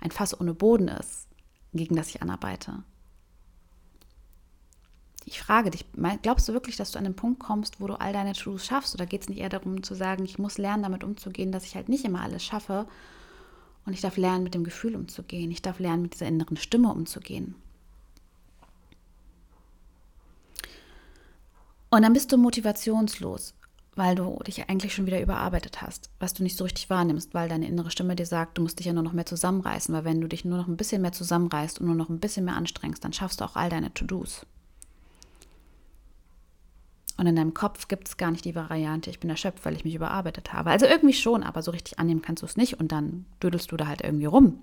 ein 0.01 0.11
Fass 0.11 0.39
ohne 0.39 0.55
Boden 0.55 0.89
ist, 0.89 1.29
gegen 1.73 1.97
das 1.97 2.09
ich 2.09 2.23
anarbeite. 2.23 2.83
Ich 5.25 5.41
frage 5.41 5.71
dich, 5.71 5.85
glaubst 6.23 6.49
du 6.49 6.53
wirklich, 6.53 6.77
dass 6.77 6.93
du 6.93 6.99
an 6.99 7.05
den 7.05 7.17
Punkt 7.17 7.41
kommst, 7.41 7.81
wo 7.81 7.89
du 7.89 7.95
all 7.95 8.13
deine 8.13 8.33
To-Dos 8.33 8.65
schaffst? 8.65 8.95
Oder 8.95 9.07
geht 9.07 9.23
es 9.23 9.29
nicht 9.29 9.41
eher 9.41 9.49
darum 9.49 9.83
zu 9.83 9.95
sagen, 9.95 10.25
ich 10.25 10.39
muss 10.39 10.57
lernen, 10.57 10.85
damit 10.85 11.03
umzugehen, 11.03 11.51
dass 11.51 11.65
ich 11.65 11.75
halt 11.75 11.89
nicht 11.89 12.05
immer 12.05 12.23
alles 12.23 12.45
schaffe 12.45 12.87
und 13.85 13.93
ich 13.93 14.01
darf 14.01 14.17
lernen, 14.17 14.45
mit 14.45 14.55
dem 14.55 14.65
Gefühl 14.65 14.95
umzugehen. 14.95 15.51
Ich 15.51 15.63
darf 15.63 15.81
lernen, 15.81 16.03
mit 16.03 16.15
dieser 16.15 16.27
inneren 16.27 16.57
Stimme 16.57 16.93
umzugehen. 16.93 17.57
Und 21.91 22.03
dann 22.03 22.13
bist 22.13 22.31
du 22.31 22.37
motivationslos, 22.37 23.55
weil 23.97 24.15
du 24.15 24.38
dich 24.47 24.69
eigentlich 24.69 24.95
schon 24.95 25.07
wieder 25.07 25.21
überarbeitet 25.21 25.81
hast, 25.81 26.11
was 26.21 26.35
du 26.35 26.43
nicht 26.43 26.57
so 26.57 26.65
richtig 26.65 26.91
wahrnimmst, 26.91 27.33
weil 27.33 27.49
deine 27.49 27.67
innere 27.67 27.91
Stimme 27.91 28.15
dir 28.15 28.26
sagt, 28.26 28.59
du 28.59 28.62
musst 28.62 28.79
dich 28.79 28.87
ja 28.87 28.93
nur 28.93 29.03
noch 29.03 29.15
mehr 29.15 29.26
zusammenreißen, 29.26 29.95
weil 29.95 30.05
wenn 30.05 30.21
du 30.21 30.29
dich 30.29 30.45
nur 30.45 30.59
noch 30.59 30.69
ein 30.69 30.76
bisschen 30.76 31.03
mehr 31.03 31.12
zusammenreißt 31.12 31.81
und 31.81 31.87
nur 31.87 31.97
noch 31.97 32.11
ein 32.11 32.21
bisschen 32.21 32.45
mehr 32.45 32.57
anstrengst, 32.57 33.03
dann 33.03 33.15
schaffst 33.15 33.41
du 33.41 33.45
auch 33.45 33.57
all 33.57 33.71
deine 33.71 33.93
To-Dos. 33.93 34.47
Und 37.17 37.26
in 37.26 37.37
deinem 37.37 37.55
Kopf 37.55 37.88
gibt 37.88 38.09
es 38.09 38.19
gar 38.19 38.31
nicht 38.31 38.45
die 38.45 38.55
Variante, 38.55 39.09
ich 39.09 39.19
bin 39.21 39.31
erschöpft, 39.31 39.65
weil 39.65 39.75
ich 39.75 39.85
mich 39.85 39.95
überarbeitet 39.95 40.53
habe. 40.53 40.71
Also 40.71 40.85
irgendwie 40.85 41.15
schon, 41.15 41.43
aber 41.43 41.62
so 41.62 41.71
richtig 41.71 41.99
annehmen 41.99 42.21
kannst 42.21 42.43
du 42.43 42.47
es 42.47 42.59
nicht 42.59 42.79
und 42.79 42.93
dann 42.93 43.25
dödelst 43.43 43.73
du 43.73 43.79
da 43.79 43.87
halt 43.87 44.03
irgendwie 44.03 44.26
rum. 44.26 44.61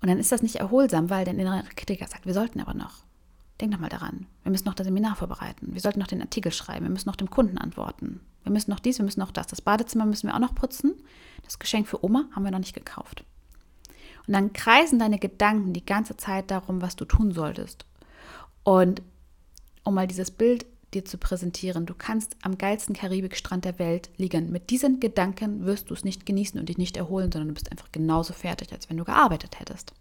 Und 0.00 0.08
dann 0.08 0.18
ist 0.18 0.32
das 0.32 0.40
nicht 0.40 0.56
erholsam, 0.56 1.10
weil 1.10 1.26
dein 1.26 1.38
innerer 1.38 1.62
Kritiker 1.76 2.06
sagt, 2.06 2.24
wir 2.24 2.32
sollten 2.32 2.60
aber 2.60 2.72
noch. 2.72 3.04
Denk 3.60 3.72
noch 3.72 3.80
mal 3.80 3.88
daran. 3.88 4.26
Wir 4.42 4.50
müssen 4.50 4.64
noch 4.64 4.74
das 4.74 4.86
Seminar 4.86 5.16
vorbereiten. 5.16 5.68
Wir 5.72 5.80
sollten 5.80 6.00
noch 6.00 6.06
den 6.06 6.22
Artikel 6.22 6.50
schreiben. 6.50 6.86
Wir 6.86 6.90
müssen 6.90 7.08
noch 7.08 7.16
dem 7.16 7.28
Kunden 7.30 7.58
antworten. 7.58 8.20
Wir 8.42 8.52
müssen 8.52 8.70
noch 8.70 8.80
dies, 8.80 8.98
wir 8.98 9.04
müssen 9.04 9.20
noch 9.20 9.32
das. 9.32 9.48
Das 9.48 9.60
Badezimmer 9.60 10.06
müssen 10.06 10.28
wir 10.28 10.34
auch 10.34 10.40
noch 10.40 10.54
putzen. 10.54 10.94
Das 11.44 11.58
Geschenk 11.58 11.86
für 11.86 12.02
Oma 12.02 12.24
haben 12.32 12.44
wir 12.44 12.50
noch 12.50 12.58
nicht 12.58 12.74
gekauft. 12.74 13.24
Und 14.26 14.32
dann 14.32 14.52
kreisen 14.52 14.98
deine 14.98 15.18
Gedanken 15.18 15.72
die 15.72 15.84
ganze 15.84 16.16
Zeit 16.16 16.50
darum, 16.50 16.80
was 16.80 16.96
du 16.96 17.04
tun 17.04 17.32
solltest. 17.32 17.84
Und 18.64 19.02
um 19.84 19.94
mal 19.94 20.06
dieses 20.06 20.30
Bild 20.30 20.64
dir 20.94 21.04
zu 21.04 21.18
präsentieren. 21.18 21.86
Du 21.86 21.94
kannst 21.94 22.36
am 22.42 22.58
geilsten 22.58 22.94
Karibikstrand 22.94 23.64
der 23.64 23.78
Welt 23.78 24.10
liegen. 24.16 24.50
Mit 24.50 24.70
diesen 24.70 25.00
Gedanken 25.00 25.64
wirst 25.64 25.90
du 25.90 25.94
es 25.94 26.04
nicht 26.04 26.26
genießen 26.26 26.58
und 26.58 26.68
dich 26.68 26.78
nicht 26.78 26.96
erholen, 26.96 27.30
sondern 27.30 27.48
du 27.48 27.54
bist 27.54 27.70
einfach 27.70 27.92
genauso 27.92 28.32
fertig, 28.32 28.72
als 28.72 28.90
wenn 28.90 28.96
du 28.96 29.04
gearbeitet 29.04 29.60
hättest. 29.60 29.92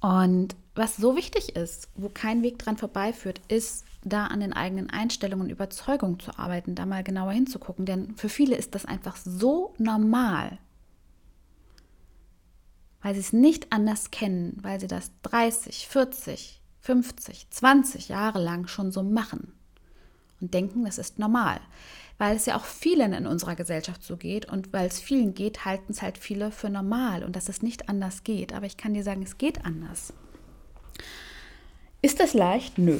Und 0.00 0.54
was 0.74 0.96
so 0.96 1.16
wichtig 1.16 1.56
ist, 1.56 1.88
wo 1.94 2.08
kein 2.08 2.42
Weg 2.42 2.58
dran 2.58 2.76
vorbeiführt, 2.76 3.40
ist, 3.48 3.84
da 4.04 4.26
an 4.26 4.40
den 4.40 4.52
eigenen 4.52 4.90
Einstellungen 4.90 5.46
und 5.46 5.50
Überzeugungen 5.50 6.20
zu 6.20 6.38
arbeiten, 6.38 6.74
da 6.74 6.86
mal 6.86 7.02
genauer 7.02 7.32
hinzugucken. 7.32 7.84
Denn 7.84 8.14
für 8.16 8.28
viele 8.28 8.56
ist 8.56 8.74
das 8.74 8.84
einfach 8.84 9.16
so 9.16 9.74
normal, 9.78 10.58
weil 13.02 13.14
sie 13.14 13.20
es 13.20 13.32
nicht 13.32 13.72
anders 13.72 14.10
kennen, 14.10 14.56
weil 14.62 14.80
sie 14.80 14.86
das 14.86 15.10
30, 15.22 15.88
40, 15.88 16.60
50, 16.80 17.50
20 17.50 18.08
Jahre 18.08 18.42
lang 18.42 18.66
schon 18.68 18.92
so 18.92 19.02
machen 19.02 19.52
und 20.40 20.54
denken, 20.54 20.84
das 20.84 20.98
ist 20.98 21.18
normal. 21.18 21.60
Weil 22.18 22.36
es 22.36 22.46
ja 22.46 22.56
auch 22.56 22.64
vielen 22.64 23.12
in 23.12 23.26
unserer 23.26 23.54
Gesellschaft 23.54 24.02
so 24.02 24.16
geht 24.16 24.46
und 24.46 24.72
weil 24.72 24.88
es 24.88 25.00
vielen 25.00 25.34
geht, 25.34 25.64
halten 25.64 25.92
es 25.92 26.02
halt 26.02 26.18
viele 26.18 26.50
für 26.50 26.68
normal 26.68 27.22
und 27.22 27.36
dass 27.36 27.48
es 27.48 27.62
nicht 27.62 27.88
anders 27.88 28.24
geht. 28.24 28.52
Aber 28.52 28.66
ich 28.66 28.76
kann 28.76 28.94
dir 28.94 29.04
sagen, 29.04 29.22
es 29.22 29.38
geht 29.38 29.64
anders. 29.64 30.12
Ist 32.02 32.20
das 32.20 32.34
leicht? 32.34 32.78
Nö. 32.78 32.98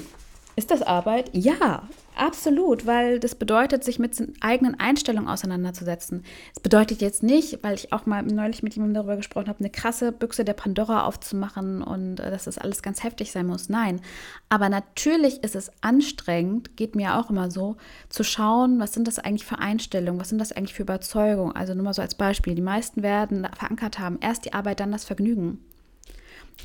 Ist 0.58 0.72
das 0.72 0.82
Arbeit? 0.82 1.30
Ja, 1.34 1.88
absolut, 2.16 2.84
weil 2.84 3.20
das 3.20 3.36
bedeutet, 3.36 3.84
sich 3.84 4.00
mit 4.00 4.20
eigenen 4.40 4.80
Einstellungen 4.80 5.28
auseinanderzusetzen. 5.28 6.24
Es 6.52 6.58
bedeutet 6.60 7.00
jetzt 7.00 7.22
nicht, 7.22 7.62
weil 7.62 7.76
ich 7.76 7.92
auch 7.92 8.06
mal 8.06 8.24
neulich 8.24 8.64
mit 8.64 8.74
jemandem 8.74 8.94
darüber 8.94 9.14
gesprochen 9.14 9.46
habe, 9.46 9.60
eine 9.60 9.70
krasse 9.70 10.10
Büchse 10.10 10.44
der 10.44 10.54
Pandora 10.54 11.04
aufzumachen 11.04 11.80
und 11.80 12.18
äh, 12.18 12.32
dass 12.32 12.46
das 12.46 12.58
alles 12.58 12.82
ganz 12.82 13.04
heftig 13.04 13.30
sein 13.30 13.46
muss. 13.46 13.68
Nein, 13.68 14.00
aber 14.48 14.68
natürlich 14.68 15.44
ist 15.44 15.54
es 15.54 15.70
anstrengend, 15.80 16.76
geht 16.76 16.96
mir 16.96 17.18
auch 17.18 17.30
immer 17.30 17.52
so, 17.52 17.76
zu 18.08 18.24
schauen, 18.24 18.80
was 18.80 18.92
sind 18.92 19.06
das 19.06 19.20
eigentlich 19.20 19.46
für 19.46 19.60
Einstellungen, 19.60 20.20
was 20.20 20.30
sind 20.30 20.38
das 20.38 20.50
eigentlich 20.50 20.74
für 20.74 20.82
Überzeugungen. 20.82 21.54
Also 21.54 21.74
nur 21.74 21.84
mal 21.84 21.94
so 21.94 22.02
als 22.02 22.16
Beispiel, 22.16 22.56
die 22.56 22.62
meisten 22.62 23.04
werden 23.04 23.46
verankert 23.56 24.00
haben, 24.00 24.18
erst 24.20 24.44
die 24.44 24.54
Arbeit, 24.54 24.80
dann 24.80 24.90
das 24.90 25.04
Vergnügen. 25.04 25.60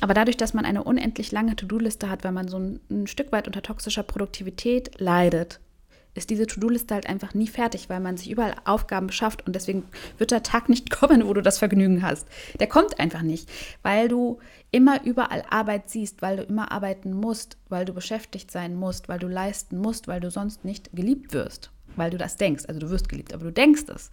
Aber 0.00 0.14
dadurch, 0.14 0.36
dass 0.36 0.54
man 0.54 0.64
eine 0.64 0.84
unendlich 0.84 1.32
lange 1.32 1.56
To-Do-Liste 1.56 2.10
hat, 2.10 2.24
weil 2.24 2.32
man 2.32 2.48
so 2.48 2.58
ein, 2.58 2.80
ein, 2.90 3.06
Stück 3.06 3.32
weit 3.32 3.46
unter 3.46 3.62
toxischer 3.62 4.02
Produktivität 4.02 5.00
leidet, 5.00 5.60
ist 6.14 6.30
diese 6.30 6.46
To-Do-Liste 6.46 6.94
halt 6.94 7.08
einfach 7.08 7.34
nie 7.34 7.48
fertig, 7.48 7.88
weil 7.88 8.00
man 8.00 8.16
sich 8.16 8.30
überall 8.30 8.54
Aufgaben 8.64 9.08
beschafft 9.08 9.46
und 9.46 9.54
deswegen 9.54 9.84
wird 10.18 10.30
der 10.30 10.42
Tag 10.42 10.68
nicht 10.68 10.90
kommen, 10.98 11.26
wo 11.26 11.32
du 11.34 11.42
das 11.42 11.58
Vergnügen 11.58 12.02
hast. 12.02 12.28
Der 12.60 12.68
kommt 12.68 13.00
einfach 13.00 13.22
nicht, 13.22 13.50
weil 13.82 14.08
du 14.08 14.38
immer 14.70 15.04
überall 15.04 15.44
Arbeit 15.50 15.90
siehst, 15.90 16.22
weil 16.22 16.36
du 16.36 16.42
immer 16.44 16.70
arbeiten 16.72 17.12
musst, 17.12 17.56
weil 17.68 17.84
du 17.84 17.92
beschäftigt 17.92 18.50
sein 18.50 18.74
musst, 18.74 19.08
weil 19.08 19.18
du 19.18 19.28
leisten 19.28 19.78
musst, 19.78 20.08
weil 20.08 20.20
du 20.20 20.30
sonst 20.30 20.64
nicht 20.64 20.92
geliebt 20.92 21.32
wirst, 21.32 21.70
weil 21.96 22.10
du 22.10 22.18
das 22.18 22.36
denkst. 22.36 22.64
Also 22.68 22.80
du 22.80 22.90
wirst 22.90 23.08
geliebt, 23.08 23.32
aber 23.32 23.44
du 23.44 23.52
denkst 23.52 23.84
es. 23.94 24.10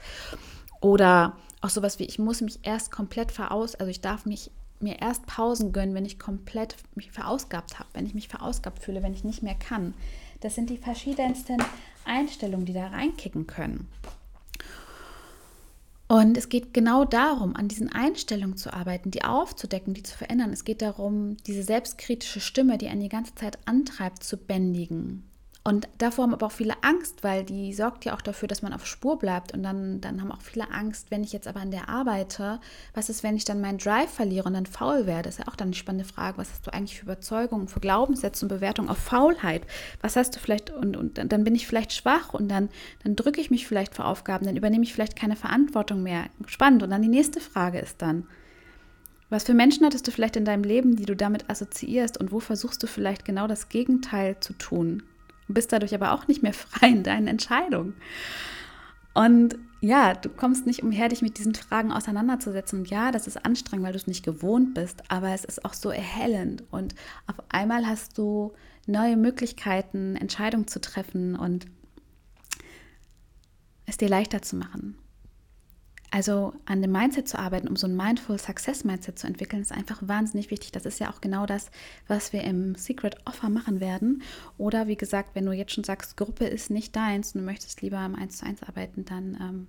Oder 0.81 1.38
auch 1.61 1.69
sowas 1.69 2.00
wie, 2.00 2.05
ich 2.05 2.17
muss 2.17 2.41
mich 2.41 2.59
erst 2.63 2.91
komplett 2.91 3.31
veraus, 3.31 3.75
also 3.75 3.89
ich 3.89 4.01
darf 4.01 4.25
mich 4.25 4.50
mir 4.83 5.01
erst 5.01 5.25
Pausen 5.25 5.71
gönnen, 5.71 5.95
wenn 5.95 6.05
ich 6.05 6.19
komplett 6.19 6.75
mich 6.95 7.11
verausgabt 7.11 7.79
habe, 7.79 7.89
wenn 7.93 8.05
ich 8.05 8.13
mich 8.13 8.27
verausgabt 8.27 8.83
fühle, 8.83 9.03
wenn 9.03 9.13
ich 9.13 9.23
nicht 9.23 9.43
mehr 9.43 9.55
kann. 9.55 9.93
Das 10.39 10.55
sind 10.55 10.69
die 10.69 10.77
verschiedensten 10.77 11.57
Einstellungen, 12.05 12.65
die 12.65 12.73
da 12.73 12.88
reinkicken 12.88 13.47
können. 13.47 13.88
Und 16.07 16.38
es 16.38 16.50
geht 16.50 16.73
genau 16.73 17.05
darum, 17.05 17.55
an 17.55 17.69
diesen 17.69 17.89
Einstellungen 17.89 18.57
zu 18.57 18.73
arbeiten, 18.73 19.11
die 19.11 19.23
aufzudecken, 19.23 19.93
die 19.93 20.03
zu 20.03 20.17
verändern. 20.17 20.51
Es 20.51 20.65
geht 20.65 20.81
darum, 20.81 21.38
diese 21.47 21.63
selbstkritische 21.63 22.41
Stimme, 22.41 22.77
die 22.77 22.89
einen 22.89 23.00
die 23.00 23.07
ganze 23.07 23.33
Zeit 23.35 23.57
antreibt, 23.65 24.21
zu 24.21 24.35
bändigen. 24.35 25.23
Und 25.63 25.88
davor 26.00 26.24
haben 26.24 26.34
aber 26.34 26.48
auch 26.48 26.51
viele 26.51 26.74
Angst, 26.82 27.24
weil 27.24 27.44
die 27.44 27.72
sorgt 27.74 28.03
ja 28.03 28.15
auch 28.15 28.22
dafür, 28.22 28.48
dass 28.48 28.63
man 28.63 28.74
auf 28.74 28.88
Spur 28.88 29.20
bleibt. 29.20 29.53
Und 29.53 29.62
dann, 29.62 30.01
dann 30.01 30.20
haben 30.20 30.32
auch 30.32 30.41
viele 30.41 30.72
Angst, 30.72 31.12
wenn 31.12 31.24
ich 31.24 31.34
jetzt 31.34 31.48
aber 31.48 31.60
an 31.60 31.70
der 31.70 31.88
arbeite, 31.88 32.60
was 32.96 33.10
ist, 33.10 33.22
wenn 33.22 33.36
ich 33.36 33.46
dann 33.46 33.62
meinen 33.62 33.77
Drive 33.77 34.10
verliere 34.10 34.48
und 34.48 34.56
dann 34.56 34.65
faul 34.65 35.06
werde? 35.06 35.24
Das 35.24 35.36
ist 35.36 35.46
ja 35.46 35.51
auch 35.51 35.56
dann 35.56 35.68
eine 35.68 35.75
spannende 35.75 36.12
Frage. 36.12 36.39
Was 36.39 36.50
hast 36.50 36.65
du 36.65 36.74
eigentlich 36.74 36.98
für 36.98 37.03
Überzeugungen, 37.03 37.68
für 37.68 37.80
Glaubenssätze 37.80 38.46
und 38.46 38.50
Bewertungen 38.50 38.89
auf 38.89 38.98
Faulheit? 38.98 39.62
Was 40.01 40.15
hast 40.15 40.36
du 40.36 40.39
vielleicht, 40.39 40.72
und, 40.72 40.98
und 40.98 41.20
dann 41.32 41.44
bin 41.44 41.53
ich 41.53 41.68
vielleicht 41.68 41.94
schwach 41.94 42.34
und 42.34 42.50
dann, 42.50 42.70
dann 43.03 43.15
drücke 43.15 43.39
ich 43.39 43.51
mich 43.51 43.68
vielleicht 43.68 43.94
vor 43.94 44.06
Aufgaben, 44.06 44.48
dann 44.48 44.58
übernehme 44.58 44.84
ich 44.84 44.94
vielleicht 44.96 45.15
keine 45.15 45.36
Verantwortung 45.36 46.01
mehr. 46.01 46.25
Spannend. 46.48 46.82
Und 46.82 46.89
dann 46.89 47.03
die 47.03 47.08
nächste 47.08 47.39
Frage 47.39 47.77
ist 47.77 48.01
dann, 48.01 48.25
was 49.30 49.44
für 49.44 49.53
Menschen 49.53 49.86
hattest 49.86 50.08
du 50.08 50.12
vielleicht 50.12 50.38
in 50.38 50.44
deinem 50.44 50.63
Leben, 50.63 50.96
die 50.96 51.06
du 51.06 51.15
damit 51.15 51.51
assoziierst 51.51 52.18
und 52.18 52.32
wo 52.32 52.39
versuchst 52.39 52.82
du 52.82 52.88
vielleicht 52.88 53.25
genau 53.25 53.46
das 53.46 53.70
Gegenteil 53.70 54.39
zu 54.39 54.53
tun? 54.53 55.03
Bist 55.53 55.72
dadurch 55.72 55.93
aber 55.93 56.13
auch 56.13 56.27
nicht 56.27 56.43
mehr 56.43 56.53
frei 56.53 56.89
in 56.89 57.03
deinen 57.03 57.27
Entscheidungen. 57.27 57.96
Und 59.13 59.58
ja, 59.81 60.13
du 60.13 60.29
kommst 60.29 60.67
nicht 60.67 60.84
umher, 60.84 61.10
dich 61.10 61.22
mit 61.22 61.38
diesen 61.39 61.55
Fragen 61.55 61.91
auseinanderzusetzen. 61.91 62.79
Und 62.79 62.89
ja, 62.89 63.12
das 63.12 63.27
ist 63.27 63.46
anstrengend, 63.46 63.86
weil 63.86 63.93
du 63.93 63.98
es 63.98 64.08
nicht 64.08 64.24
gewohnt 64.24 64.75
bist, 64.75 65.03
aber 65.10 65.29
es 65.29 65.43
ist 65.43 65.65
auch 65.65 65.74
so 65.74 65.89
erhellend. 65.89 66.63
Und 66.70 66.93
auf 67.25 67.43
einmal 67.50 67.88
hast 67.88 68.17
du 68.17 68.53
neue 68.86 69.17
Möglichkeiten, 69.17 70.15
Entscheidungen 70.15 70.67
zu 70.67 70.79
treffen 70.79 71.36
und 71.36 71.65
es 73.88 73.98
dir 73.98 74.08
leichter 74.08 74.41
zu 74.41 74.55
machen. 74.55 74.96
Also 76.13 76.53
an 76.65 76.82
dem 76.82 76.91
Mindset 76.91 77.30
zu 77.30 77.39
arbeiten, 77.39 77.70
um 77.70 77.77
so 77.77 77.88
ein 77.88 77.96
Mindful 77.96 78.38
Success 78.38 78.84
Mindset 78.84 79.18
zu 79.18 79.27
entwickeln, 79.27 79.62
ist 79.62 79.72
einfach 79.72 80.06
wahnsinnig 80.06 80.51
wichtig. 80.51 80.74
Das 80.74 80.86
ist 80.86 81.00
ja 81.00 81.10
auch 81.10 81.22
genau 81.22 81.46
das, 81.46 81.72
was 82.08 82.34
wir 82.34 82.44
im 82.44 82.75
Secret 82.75 83.15
Offer 83.25 83.50
machen 83.50 83.80
werden. 83.80 84.22
Oder 84.58 84.88
wie 84.88 84.98
gesagt, 84.98 85.36
wenn 85.36 85.46
du 85.46 85.53
jetzt 85.53 85.72
schon 85.72 85.86
sagst, 85.86 86.18
Gruppe 86.18 86.46
ist 86.46 86.70
nicht 86.70 86.98
deins 86.98 87.34
und 87.34 87.41
du 87.41 87.46
möchtest 87.46 87.82
lieber 87.82 88.06
im 88.06 88.15
1 88.15 88.39
zu 88.39 88.46
1 88.46 88.63
arbeiten, 88.63 89.06
dann 89.06 89.38
ähm, 89.39 89.68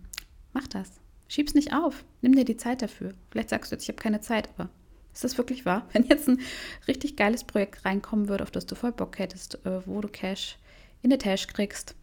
mach 0.52 0.66
das. 0.66 0.90
Schieb's 1.28 1.54
nicht 1.54 1.72
auf. 1.72 2.04
Nimm 2.22 2.34
dir 2.34 2.44
die 2.44 2.56
Zeit 2.56 2.82
dafür. 2.82 3.14
Vielleicht 3.30 3.50
sagst 3.50 3.70
du 3.70 3.76
jetzt, 3.76 3.84
ich 3.84 3.88
habe 3.88 4.02
keine 4.02 4.20
Zeit, 4.20 4.48
aber 4.56 4.68
ist 5.14 5.22
das 5.22 5.38
wirklich 5.38 5.64
wahr? 5.64 5.88
Wenn 5.92 6.04
jetzt 6.04 6.28
ein 6.28 6.40
richtig 6.88 7.16
geiles 7.16 7.44
Projekt 7.44 7.84
reinkommen 7.84 8.28
würde, 8.28 8.42
auf 8.42 8.50
das 8.50 8.66
du 8.66 8.74
voll 8.74 8.92
Bock 8.92 9.20
hättest, 9.20 9.64
äh, 9.64 9.86
wo 9.86 10.00
du 10.00 10.08
Cash 10.08 10.58
in 11.02 11.10
der 11.10 11.20
Tasche 11.20 11.46
kriegst, 11.46 11.94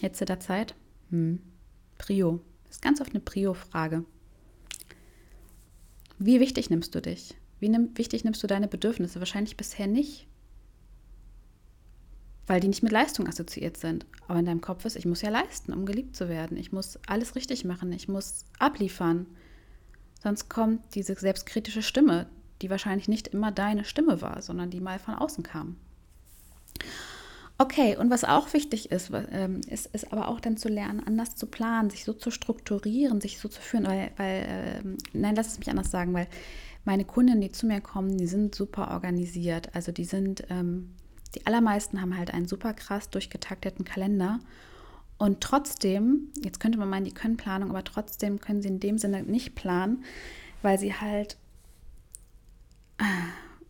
hättest 0.00 0.20
du 0.20 0.24
da 0.24 0.40
Zeit? 0.40 0.74
Hm. 1.10 1.40
Prio. 1.96 2.40
Das 2.72 2.78
ist 2.78 2.82
ganz 2.82 3.02
oft 3.02 3.10
eine 3.10 3.20
Prio-Frage. 3.20 4.06
Wie 6.18 6.40
wichtig 6.40 6.70
nimmst 6.70 6.94
du 6.94 7.02
dich? 7.02 7.34
Wie 7.60 7.68
nimm, 7.68 7.90
wichtig 7.98 8.24
nimmst 8.24 8.42
du 8.42 8.46
deine 8.46 8.66
Bedürfnisse? 8.66 9.18
Wahrscheinlich 9.18 9.58
bisher 9.58 9.86
nicht. 9.86 10.26
weil 12.46 12.60
die 12.60 12.68
nicht 12.68 12.82
mit 12.82 12.90
Leistung 12.90 13.28
assoziiert 13.28 13.76
sind. 13.76 14.06
Aber 14.26 14.38
in 14.38 14.46
deinem 14.46 14.62
Kopf 14.62 14.86
ist, 14.86 14.96
ich 14.96 15.04
muss 15.04 15.20
ja 15.20 15.28
leisten, 15.28 15.74
um 15.74 15.84
geliebt 15.84 16.16
zu 16.16 16.30
werden. 16.30 16.56
Ich 16.56 16.72
muss 16.72 16.98
alles 17.06 17.36
richtig 17.36 17.66
machen, 17.66 17.92
ich 17.92 18.08
muss 18.08 18.46
abliefern. 18.58 19.26
Sonst 20.22 20.48
kommt 20.48 20.94
diese 20.94 21.14
selbstkritische 21.14 21.82
Stimme, 21.82 22.26
die 22.62 22.70
wahrscheinlich 22.70 23.06
nicht 23.06 23.28
immer 23.28 23.52
deine 23.52 23.84
Stimme 23.84 24.22
war, 24.22 24.40
sondern 24.40 24.70
die 24.70 24.80
mal 24.80 24.98
von 24.98 25.14
außen 25.14 25.44
kam. 25.44 25.76
Okay, 27.58 27.96
und 27.96 28.10
was 28.10 28.24
auch 28.24 28.52
wichtig 28.54 28.90
ist, 28.90 29.12
ähm, 29.30 29.60
ist, 29.68 29.86
ist 29.94 30.12
aber 30.12 30.28
auch 30.28 30.40
dann 30.40 30.56
zu 30.56 30.68
lernen, 30.68 31.00
anders 31.06 31.36
zu 31.36 31.46
planen, 31.46 31.90
sich 31.90 32.04
so 32.04 32.12
zu 32.12 32.30
strukturieren, 32.30 33.20
sich 33.20 33.38
so 33.38 33.48
zu 33.48 33.60
führen, 33.60 33.86
weil, 33.86 34.10
weil 34.16 34.42
äh, 34.42 34.82
nein, 35.12 35.36
lass 35.36 35.48
es 35.48 35.58
mich 35.58 35.70
anders 35.70 35.90
sagen, 35.90 36.12
weil 36.12 36.26
meine 36.84 37.04
Kunden, 37.04 37.40
die 37.40 37.52
zu 37.52 37.66
mir 37.66 37.80
kommen, 37.80 38.16
die 38.18 38.26
sind 38.26 38.54
super 38.54 38.90
organisiert. 38.90 39.74
Also 39.74 39.92
die 39.92 40.04
sind, 40.04 40.44
ähm, 40.50 40.94
die 41.34 41.46
allermeisten 41.46 42.00
haben 42.00 42.16
halt 42.16 42.34
einen 42.34 42.48
super 42.48 42.74
krass 42.74 43.10
durchgetakteten 43.10 43.84
Kalender. 43.84 44.40
Und 45.18 45.40
trotzdem, 45.40 46.32
jetzt 46.42 46.58
könnte 46.58 46.78
man 46.78 46.90
meinen, 46.90 47.04
die 47.04 47.14
können 47.14 47.36
Planung, 47.36 47.70
aber 47.70 47.84
trotzdem 47.84 48.40
können 48.40 48.62
sie 48.62 48.68
in 48.68 48.80
dem 48.80 48.98
Sinne 48.98 49.22
nicht 49.22 49.54
planen, 49.54 50.02
weil 50.62 50.78
sie 50.78 50.94
halt 50.94 51.36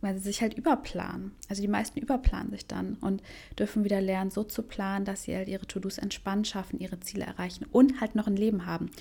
weil 0.03 0.15
sie 0.15 0.23
sich 0.23 0.41
halt 0.41 0.53
überplanen. 0.53 1.31
Also 1.49 1.61
die 1.61 1.67
meisten 1.67 1.99
überplanen 1.99 2.51
sich 2.51 2.67
dann 2.67 2.95
und 2.95 3.23
dürfen 3.57 3.83
wieder 3.83 4.01
lernen, 4.01 4.31
so 4.31 4.43
zu 4.43 4.61
planen, 4.61 5.05
dass 5.05 5.23
sie 5.23 5.35
halt 5.35 5.47
ihre 5.47 5.65
To-Dos 5.65 5.97
entspannt 5.97 6.47
schaffen, 6.47 6.79
ihre 6.79 6.99
Ziele 6.99 7.25
erreichen 7.25 7.65
und 7.71 8.01
halt 8.01 8.13
noch 8.15 8.27
ein 8.27 8.35
Leben 8.35 8.65
haben. 8.65 8.91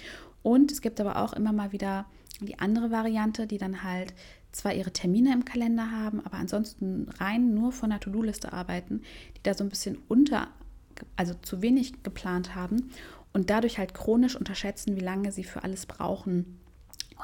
Und 0.42 0.72
es 0.72 0.80
gibt 0.80 1.00
aber 1.00 1.16
auch 1.16 1.32
immer 1.32 1.52
mal 1.52 1.72
wieder 1.72 2.06
die 2.40 2.58
andere 2.58 2.90
Variante, 2.90 3.46
die 3.46 3.58
dann 3.58 3.82
halt 3.82 4.14
zwar 4.52 4.74
ihre 4.74 4.92
Termine 4.92 5.32
im 5.32 5.44
Kalender 5.44 5.90
haben, 5.90 6.20
aber 6.24 6.36
ansonsten 6.36 7.08
rein 7.18 7.54
nur 7.54 7.72
von 7.72 7.90
der 7.90 8.00
To-Do-Liste 8.00 8.52
arbeiten, 8.52 9.02
die 9.36 9.42
da 9.42 9.54
so 9.54 9.64
ein 9.64 9.70
bisschen 9.70 9.98
unter, 10.08 10.48
also 11.16 11.34
zu 11.42 11.62
wenig 11.62 12.02
geplant 12.02 12.54
haben 12.54 12.90
und 13.32 13.50
dadurch 13.50 13.78
halt 13.78 13.94
chronisch 13.94 14.36
unterschätzen, 14.36 14.96
wie 14.96 15.00
lange 15.00 15.32
sie 15.32 15.44
für 15.44 15.64
alles 15.64 15.86
brauchen 15.86 16.60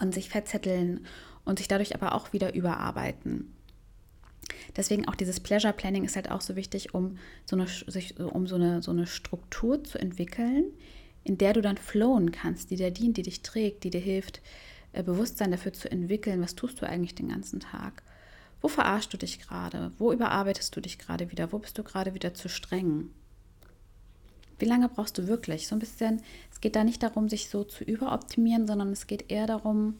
und 0.00 0.14
sich 0.14 0.30
verzetteln 0.30 1.06
und 1.44 1.58
sich 1.58 1.68
dadurch 1.68 1.94
aber 1.94 2.14
auch 2.14 2.32
wieder 2.32 2.54
überarbeiten. 2.54 3.54
Deswegen 4.76 5.08
auch 5.08 5.14
dieses 5.14 5.40
Pleasure 5.40 5.72
Planning 5.72 6.04
ist 6.04 6.16
halt 6.16 6.30
auch 6.30 6.40
so 6.40 6.56
wichtig, 6.56 6.94
um 6.94 7.18
so 7.44 7.56
eine, 7.56 7.66
um 8.30 8.46
so 8.46 8.56
eine, 8.56 8.82
so 8.82 8.90
eine 8.90 9.06
Struktur 9.06 9.84
zu 9.84 9.98
entwickeln, 9.98 10.64
in 11.24 11.38
der 11.38 11.52
du 11.52 11.60
dann 11.60 11.76
flowen 11.76 12.32
kannst, 12.32 12.70
die 12.70 12.76
dir 12.76 12.90
dient, 12.90 13.16
die 13.16 13.22
dich 13.22 13.42
trägt, 13.42 13.84
die 13.84 13.90
dir 13.90 14.00
hilft, 14.00 14.40
äh, 14.92 15.02
Bewusstsein 15.02 15.50
dafür 15.50 15.72
zu 15.72 15.90
entwickeln, 15.90 16.40
was 16.40 16.54
tust 16.54 16.80
du 16.80 16.86
eigentlich 16.86 17.14
den 17.14 17.28
ganzen 17.28 17.60
Tag. 17.60 18.02
Wo 18.60 18.68
verarschst 18.68 19.12
du 19.12 19.16
dich 19.16 19.40
gerade? 19.40 19.92
Wo 19.98 20.12
überarbeitest 20.12 20.74
du 20.74 20.80
dich 20.80 20.98
gerade 20.98 21.30
wieder? 21.30 21.52
Wo 21.52 21.58
bist 21.58 21.78
du 21.78 21.84
gerade 21.84 22.14
wieder 22.14 22.34
zu 22.34 22.48
streng? 22.48 23.10
Wie 24.58 24.64
lange 24.64 24.88
brauchst 24.88 25.16
du 25.18 25.28
wirklich? 25.28 25.68
So 25.68 25.76
ein 25.76 25.78
bisschen, 25.78 26.22
es 26.50 26.60
geht 26.60 26.74
da 26.74 26.82
nicht 26.82 27.02
darum, 27.02 27.28
sich 27.28 27.48
so 27.48 27.62
zu 27.62 27.84
überoptimieren, 27.84 28.66
sondern 28.66 28.90
es 28.90 29.06
geht 29.06 29.30
eher 29.30 29.46
darum, 29.46 29.94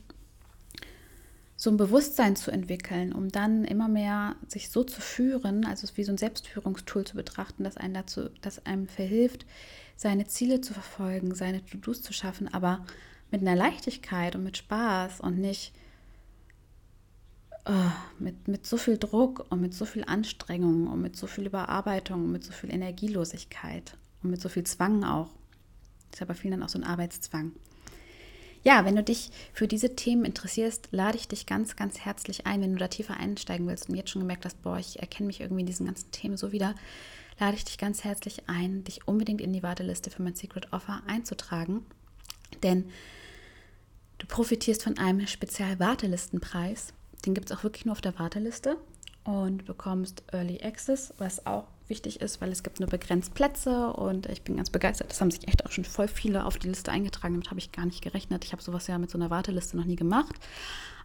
so 1.61 1.71
ein 1.71 1.77
Bewusstsein 1.77 2.37
zu 2.37 2.53
entwickeln, 2.53 3.13
um 3.13 3.31
dann 3.31 3.65
immer 3.65 3.89
mehr 3.89 4.37
sich 4.47 4.71
so 4.71 4.85
zu 4.85 5.01
führen, 5.01 5.67
also 5.67 5.89
wie 5.97 6.05
so 6.05 6.13
ein 6.13 6.19
Selbstführungstool 6.19 7.05
zu 7.05 7.17
betrachten, 7.17 7.65
das 7.65 7.77
einen 7.77 7.95
dazu, 7.95 8.31
das 8.43 8.65
einem 8.65 8.87
verhilft, 8.87 9.45
seine 9.97 10.29
Ziele 10.29 10.61
zu 10.61 10.73
verfolgen, 10.73 11.35
seine 11.35 11.65
To-Dos 11.67 12.01
zu 12.01 12.13
schaffen, 12.13 12.47
aber 12.47 12.87
mit 13.33 13.41
einer 13.41 13.57
Leichtigkeit 13.57 14.37
und 14.37 14.45
mit 14.45 14.57
Spaß 14.57 15.21
und 15.21 15.41
nicht 15.41 15.73
oh, 17.67 17.73
mit, 18.21 18.47
mit 18.47 18.65
so 18.65 18.77
viel 18.77 18.97
Druck 18.97 19.45
und 19.51 19.61
mit 19.61 19.75
so 19.75 19.85
viel 19.85 20.05
Anstrengung 20.05 20.87
und 20.87 21.03
mit 21.03 21.17
so 21.17 21.27
viel 21.27 21.47
Überarbeitung 21.47 22.23
und 22.23 22.31
mit 22.31 22.45
so 22.45 22.53
viel 22.53 22.73
Energielosigkeit 22.73 23.97
und 24.23 24.31
mit 24.31 24.41
so 24.41 24.49
viel 24.49 24.63
Zwang 24.63 25.03
auch. 25.03 25.31
Das 26.13 26.21
ist 26.21 26.23
aber 26.23 26.37
vielen 26.37 26.53
dann 26.53 26.63
auch 26.63 26.69
so 26.69 26.79
ein 26.79 26.85
Arbeitszwang. 26.85 27.51
Ja, 28.69 28.85
wenn 28.85 28.97
du 28.97 29.03
dich 29.03 29.31
für 29.55 29.67
diese 29.67 29.97
Themen 29.97 30.27
interessierst, 30.27 30.89
lade 30.91 31.17
ich 31.17 31.27
dich 31.27 31.47
ganz, 31.47 31.75
ganz 31.75 32.01
herzlich 32.01 32.47
ein. 32.47 32.61
Wenn 32.61 32.75
du 32.75 32.79
da 32.79 32.89
tiefer 32.89 33.17
einsteigen 33.17 33.67
willst 33.67 33.89
und 33.89 33.95
jetzt 33.95 34.11
schon 34.11 34.21
gemerkt 34.21 34.45
hast, 34.45 34.61
boah, 34.61 34.77
ich 34.77 35.01
erkenne 35.01 35.29
mich 35.29 35.41
irgendwie 35.41 35.63
in 35.63 35.67
diesen 35.67 35.87
ganzen 35.87 36.11
Themen 36.11 36.37
so 36.37 36.53
wieder, 36.53 36.75
lade 37.41 37.57
ich 37.57 37.65
dich 37.65 37.79
ganz 37.79 38.05
herzlich 38.05 38.47
ein, 38.47 38.85
dich 38.85 39.09
unbedingt 39.09 39.41
in 39.41 39.55
die 39.55 39.63
Warteliste 39.63 40.11
für 40.11 40.23
mein 40.23 40.35
Secret 40.35 40.71
Offer 40.71 41.01
einzutragen. 41.07 41.87
Denn 42.63 42.91
du 44.19 44.27
profitierst 44.27 44.83
von 44.83 44.99
einem 44.99 45.27
Spezial-Wartelistenpreis. 45.27 46.93
Den 47.25 47.33
gibt 47.33 47.51
es 47.51 47.57
auch 47.57 47.65
wirklich 47.65 47.87
nur 47.87 47.93
auf 47.93 48.03
der 48.03 48.19
Warteliste 48.19 48.77
und 49.25 49.65
bekommst 49.65 50.25
Early 50.31 50.61
Access, 50.63 51.15
was 51.17 51.47
auch 51.47 51.69
wichtig 51.89 52.21
ist, 52.21 52.41
weil 52.41 52.51
es 52.51 52.63
gibt 52.63 52.81
nur 52.81 52.89
begrenzt 52.89 53.35
Plätze 53.35 53.93
und 53.93 54.27
ich 54.27 54.43
bin 54.43 54.57
ganz 54.57 54.71
begeistert. 54.71 55.11
Das 55.11 55.21
haben 55.21 55.31
sich 55.31 55.47
echt 55.49 55.65
auch 55.65 55.71
schon 55.71 55.85
voll 55.85 56.09
viele 56.09 56.45
auf 56.45 56.59
die 56.59 56.69
Liste 56.69 56.93
eingetragen. 56.93 57.35
Damit 57.35 57.51
habe 57.51 57.61
ich 57.61 57.73
gar 57.73 57.87
nicht 57.87 58.03
gerechnet. 58.03 58.45
Ich 58.45 58.53
habe 58.53 58.63
sowas 58.63 58.87
ja 58.87 58.99
mit 58.99 59.11
so 59.11 59.19
einer 59.19 59.31
Warteliste 59.31 59.77
noch 59.77 59.85
nie 59.85 59.97
gemacht. 59.97 60.35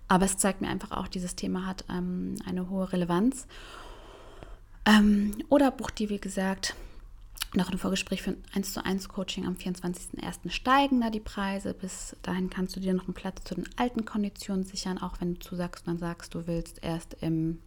Aber 0.08 0.26
es 0.26 0.38
zeigt 0.38 0.62
mir 0.62 0.68
einfach 0.68 0.92
auch, 0.92 1.08
dieses 1.08 1.36
Thema 1.36 1.66
hat 1.66 1.86
ähm, 1.90 2.36
eine 2.46 2.70
hohe 2.70 2.92
Relevanz. 2.92 3.48
Ähm, 4.86 5.32
oder 5.50 5.72
bucht 5.72 5.98
die, 6.00 6.10
wie 6.10 6.20
gesagt, 6.20 6.76
noch 7.56 7.72
ein 7.72 7.78
Vorgespräch 7.78 8.22
für 8.22 8.32
ein 8.32 8.44
1 8.54 8.74
zu 8.74 8.84
1 8.84 9.10
Coaching 9.10 9.46
am 9.46 9.54
24.01. 9.54 10.50
steigen 10.50 11.02
da 11.02 11.10
die 11.10 11.20
Preise. 11.20 11.74
Bis 11.74 12.16
dahin 12.22 12.50
kannst 12.50 12.76
du 12.76 12.80
dir 12.80 12.94
noch 12.94 13.06
einen 13.06 13.14
Platz 13.14 13.44
zu 13.44 13.56
den 13.56 13.70
alten 13.78 14.06
Konditionen 14.06 14.64
sichern, 14.64 14.98
auch 14.98 15.22
wenn 15.22 15.36
du 15.36 15.40
zusagst 15.40 15.88
und 15.88 15.94
dann 15.94 16.00
sagst, 16.00 16.34
du 16.34 16.48
willst 16.48 16.84
erst 16.84 17.16
im 17.22 17.60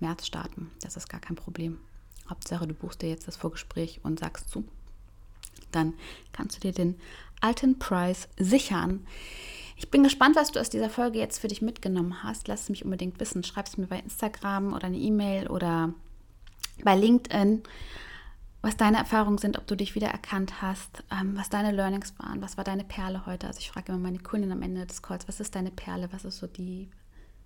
März 0.00 0.26
starten. 0.26 0.70
Das 0.82 0.96
ist 0.96 1.08
gar 1.08 1.20
kein 1.20 1.36
Problem. 1.36 1.78
Hauptsache, 2.28 2.66
du 2.66 2.74
buchst 2.74 3.02
dir 3.02 3.08
jetzt 3.08 3.28
das 3.28 3.36
Vorgespräch 3.36 4.00
und 4.02 4.18
sagst 4.18 4.50
zu. 4.50 4.64
Dann 5.72 5.94
kannst 6.32 6.56
du 6.56 6.60
dir 6.60 6.72
den 6.72 6.98
alten 7.40 7.78
Preis 7.78 8.28
sichern. 8.38 9.06
Ich 9.76 9.90
bin 9.90 10.02
gespannt, 10.02 10.34
was 10.36 10.50
du 10.50 10.60
aus 10.60 10.70
dieser 10.70 10.90
Folge 10.90 11.18
jetzt 11.18 11.38
für 11.38 11.48
dich 11.48 11.62
mitgenommen 11.62 12.22
hast. 12.22 12.48
Lass 12.48 12.62
es 12.62 12.68
mich 12.68 12.84
unbedingt 12.84 13.20
wissen. 13.20 13.44
Schreib 13.44 13.66
es 13.66 13.76
mir 13.76 13.86
bei 13.86 14.00
Instagram 14.00 14.72
oder 14.72 14.86
eine 14.86 14.98
E-Mail 14.98 15.46
oder 15.46 15.94
bei 16.82 16.96
LinkedIn, 16.96 17.62
was 18.60 18.76
deine 18.76 18.98
Erfahrungen 18.98 19.38
sind, 19.38 19.56
ob 19.56 19.66
du 19.66 19.76
dich 19.76 19.94
wieder 19.94 20.08
erkannt 20.08 20.60
hast, 20.62 21.04
ähm, 21.12 21.36
was 21.36 21.48
deine 21.48 21.70
Learnings 21.70 22.12
waren, 22.18 22.42
was 22.42 22.56
war 22.56 22.64
deine 22.64 22.84
Perle 22.84 23.24
heute. 23.26 23.46
Also 23.46 23.60
ich 23.60 23.70
frage 23.70 23.92
immer 23.92 24.00
meine 24.00 24.18
Kundin 24.18 24.52
am 24.52 24.62
Ende 24.62 24.84
des 24.84 25.02
Calls, 25.02 25.28
was 25.28 25.40
ist 25.40 25.54
deine 25.54 25.70
Perle, 25.70 26.08
was 26.12 26.24
ist 26.24 26.38
so 26.38 26.46
die, 26.46 26.90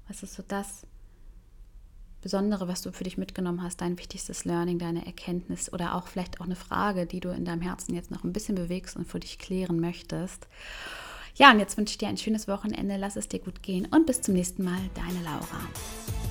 was 0.08 0.22
ist 0.22 0.34
so 0.34 0.42
das, 0.46 0.86
Besondere, 2.22 2.68
was 2.68 2.82
du 2.82 2.92
für 2.92 3.04
dich 3.04 3.18
mitgenommen 3.18 3.62
hast, 3.62 3.80
dein 3.80 3.98
wichtigstes 3.98 4.44
Learning, 4.44 4.78
deine 4.78 5.04
Erkenntnis 5.04 5.72
oder 5.72 5.96
auch 5.96 6.06
vielleicht 6.06 6.40
auch 6.40 6.46
eine 6.46 6.56
Frage, 6.56 7.04
die 7.04 7.20
du 7.20 7.30
in 7.30 7.44
deinem 7.44 7.60
Herzen 7.60 7.94
jetzt 7.94 8.10
noch 8.10 8.24
ein 8.24 8.32
bisschen 8.32 8.54
bewegst 8.54 8.96
und 8.96 9.06
für 9.06 9.20
dich 9.20 9.38
klären 9.38 9.80
möchtest. 9.80 10.46
Ja, 11.34 11.50
und 11.50 11.58
jetzt 11.58 11.76
wünsche 11.76 11.92
ich 11.92 11.98
dir 11.98 12.08
ein 12.08 12.16
schönes 12.16 12.46
Wochenende, 12.46 12.96
lass 12.96 13.16
es 13.16 13.28
dir 13.28 13.40
gut 13.40 13.62
gehen 13.62 13.86
und 13.90 14.06
bis 14.06 14.20
zum 14.20 14.34
nächsten 14.34 14.62
Mal, 14.62 14.80
deine 14.94 15.24
Laura. 15.24 16.21